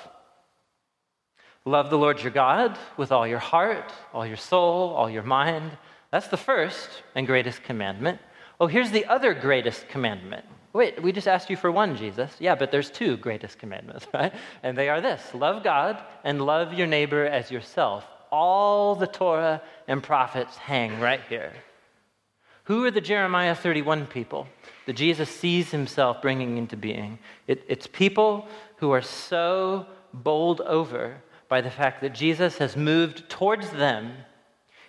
[1.64, 5.70] Love the Lord your God with all your heart, all your soul, all your mind.
[6.10, 8.20] That's the first and greatest commandment.
[8.60, 10.44] Oh, here's the other greatest commandment.
[10.74, 12.36] Wait, we just asked you for one, Jesus.
[12.38, 14.34] Yeah, but there's two greatest commandments, right?
[14.62, 18.04] And they are this love God and love your neighbor as yourself.
[18.30, 21.52] All the Torah and prophets hang right here.
[22.64, 24.48] Who are the Jeremiah 31 people
[24.86, 27.18] that Jesus sees himself bringing into being?
[27.46, 33.28] It, it's people who are so bowled over by the fact that Jesus has moved
[33.28, 34.12] towards them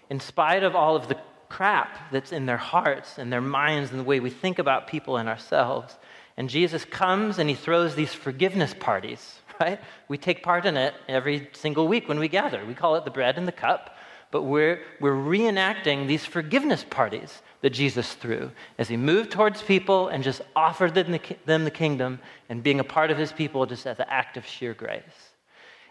[0.09, 1.17] in spite of all of the
[1.49, 5.17] crap that's in their hearts and their minds and the way we think about people
[5.17, 5.97] and ourselves.
[6.37, 9.79] And Jesus comes and he throws these forgiveness parties, right?
[10.07, 12.65] We take part in it every single week when we gather.
[12.65, 13.95] We call it the bread and the cup,
[14.31, 20.09] but we're, we're reenacting these forgiveness parties that Jesus threw as he moved towards people
[20.09, 23.65] and just offered them the, them the kingdom and being a part of his people
[23.65, 25.31] just as an act of sheer grace.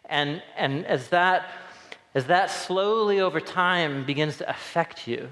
[0.05, 1.51] And, and as, that,
[2.15, 5.29] as that slowly over time begins to affect you,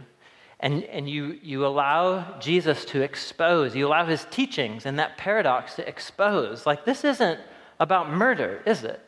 [0.58, 5.76] and, and you, you allow Jesus to expose, you allow his teachings and that paradox
[5.76, 6.66] to expose.
[6.66, 7.38] Like, this isn't
[7.78, 9.00] about murder, is it?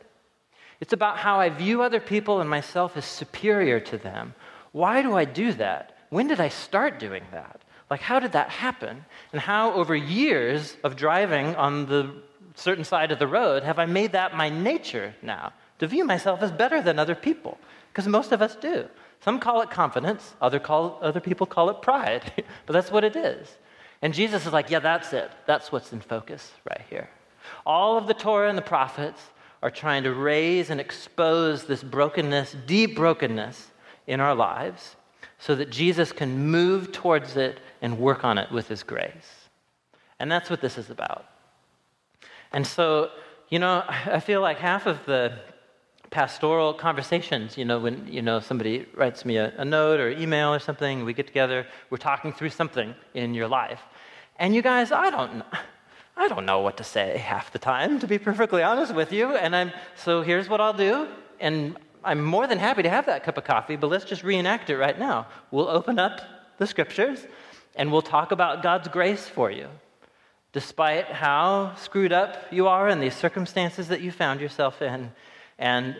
[0.79, 4.35] It's about how I view other people and myself as superior to them.
[4.71, 5.94] Why do I do that?
[6.09, 7.61] When did I start doing that?
[7.89, 9.05] Like, how did that happen?
[9.31, 12.15] And how, over years of driving on the
[12.55, 16.41] certain side of the road, have I made that my nature now to view myself
[16.41, 17.57] as better than other people?
[17.91, 18.87] Because most of us do.
[19.21, 22.31] Some call it confidence, other, call, other people call it pride,
[22.65, 23.57] but that's what it is.
[24.01, 25.31] And Jesus is like, yeah, that's it.
[25.45, 27.09] That's what's in focus right here.
[27.65, 29.21] All of the Torah and the prophets
[29.63, 33.71] are trying to raise and expose this brokenness, deep brokenness
[34.05, 34.95] in our lives,
[35.45, 39.49] so that Jesus can move towards it and work on it with his grace.
[40.19, 41.25] And that's what this is about.
[42.51, 43.11] And so,
[43.49, 45.33] you know, I feel like half of the
[46.09, 50.51] pastoral conversations, you know, when, you know, somebody writes me a, a note or email
[50.51, 53.81] or something, we get together, we're talking through something in your life.
[54.39, 55.45] And you guys, I don't know.
[56.17, 59.35] I don't know what to say half the time, to be perfectly honest with you.
[59.35, 61.07] And I'm so here's what I'll do.
[61.39, 64.69] And I'm more than happy to have that cup of coffee, but let's just reenact
[64.69, 65.27] it right now.
[65.51, 66.21] We'll open up
[66.59, 67.25] the scriptures
[67.75, 69.67] and we'll talk about God's grace for you.
[70.53, 75.11] Despite how screwed up you are and these circumstances that you found yourself in,
[75.57, 75.97] and,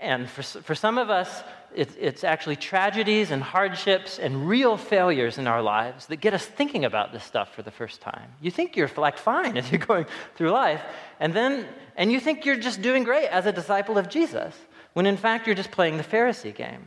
[0.00, 1.42] and for, for some of us,
[1.74, 6.44] it's, it's actually tragedies and hardships and real failures in our lives that get us
[6.44, 8.30] thinking about this stuff for the first time.
[8.40, 10.06] You think you're like fine as you're going
[10.36, 10.82] through life,
[11.18, 11.66] and then
[11.96, 14.54] and you think you're just doing great as a disciple of Jesus,
[14.94, 16.84] when in fact you're just playing the Pharisee game.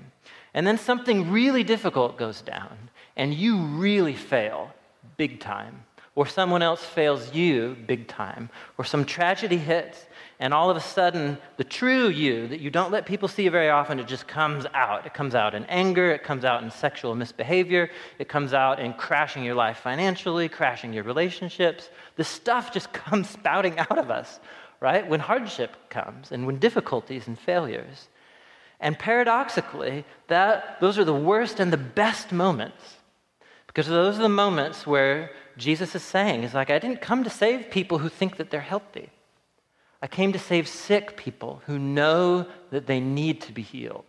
[0.54, 2.78] And then something really difficult goes down,
[3.16, 4.72] and you really fail
[5.18, 5.84] big time.
[6.16, 10.06] Or someone else fails you big time, or some tragedy hits,
[10.44, 13.70] and all of a sudden, the true you that you don't let people see very
[13.70, 15.06] often, it just comes out.
[15.06, 17.90] It comes out in anger, it comes out in sexual misbehavior,
[18.20, 21.90] it comes out in crashing your life financially, crashing your relationships.
[22.18, 24.42] The stuff just comes spouting out of us,
[24.82, 25.08] right?
[25.08, 28.10] When hardship comes and when difficulties and failures.
[28.82, 32.98] And paradoxically, that, those are the worst and the best moments.
[33.68, 37.30] Because those are the moments where Jesus is saying, He's like, I didn't come to
[37.30, 39.10] save people who think that they're healthy.
[40.04, 44.04] I came to save sick people who know that they need to be healed.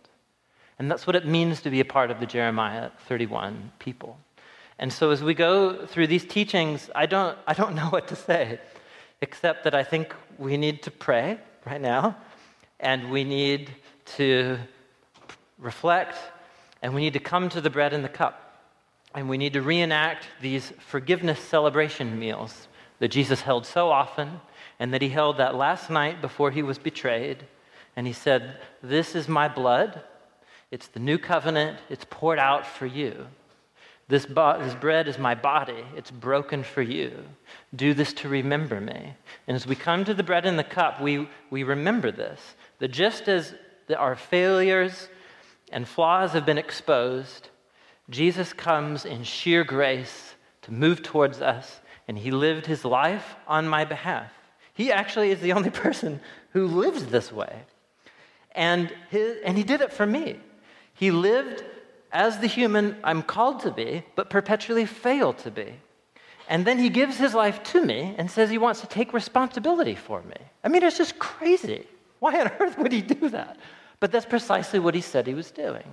[0.77, 4.19] And that's what it means to be a part of the Jeremiah 31 people.
[4.77, 8.15] And so as we go through these teachings, I don't, I don't know what to
[8.17, 8.59] say,
[9.21, 12.17] except that I think we need to pray right now,
[12.81, 13.71] and we need
[14.17, 14.57] to
[15.57, 16.17] reflect,
[16.81, 18.59] and we need to come to the bread and the cup,
[19.13, 22.67] and we need to reenact these forgiveness celebration meals
[22.99, 24.41] that Jesus held so often
[24.79, 27.45] and that he held that last night before he was betrayed.
[27.95, 30.01] And he said, This is my blood.
[30.71, 31.79] It's the new covenant.
[31.89, 33.27] It's poured out for you.
[34.07, 35.83] This, bo- this bread is my body.
[35.95, 37.11] It's broken for you.
[37.75, 39.13] Do this to remember me.
[39.47, 42.39] And as we come to the bread and the cup, we, we remember this
[42.79, 43.55] that just as
[43.87, 45.09] the, our failures
[45.71, 47.49] and flaws have been exposed,
[48.09, 53.67] Jesus comes in sheer grace to move towards us, and he lived his life on
[53.67, 54.31] my behalf.
[54.75, 56.19] He actually is the only person
[56.51, 57.63] who lives this way.
[58.51, 60.39] And, his, and he did it for me.
[60.93, 61.63] He lived
[62.11, 65.73] as the human I'm called to be, but perpetually failed to be.
[66.47, 69.95] And then he gives his life to me and says he wants to take responsibility
[69.95, 70.37] for me.
[70.63, 71.87] I mean, it's just crazy.
[72.19, 73.57] Why on earth would he do that?
[73.99, 75.87] But that's precisely what he said he was doing.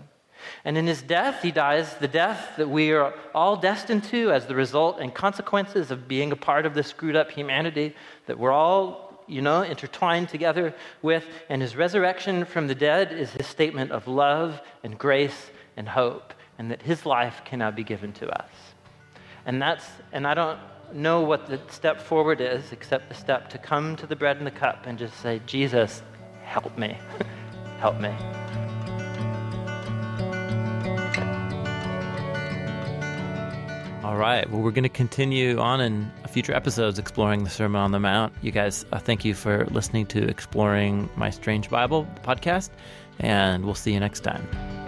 [0.64, 4.46] And in his death, he dies the death that we are all destined to as
[4.46, 7.94] the result and consequences of being a part of this screwed up humanity
[8.26, 11.24] that we're all, you know, intertwined together with.
[11.48, 16.34] And his resurrection from the dead is his statement of love and grace and hope,
[16.58, 18.50] and that his life can now be given to us.
[19.46, 20.58] And that's, and I don't
[20.92, 24.46] know what the step forward is except the step to come to the bread and
[24.46, 26.02] the cup and just say, Jesus,
[26.44, 26.96] help me.
[27.78, 28.14] help me.
[34.02, 34.50] All right.
[34.50, 38.32] Well, we're going to continue on in future episodes exploring the Sermon on the Mount.
[38.42, 42.70] You guys, uh, thank you for listening to Exploring My Strange Bible podcast,
[43.20, 44.81] and we'll see you next time.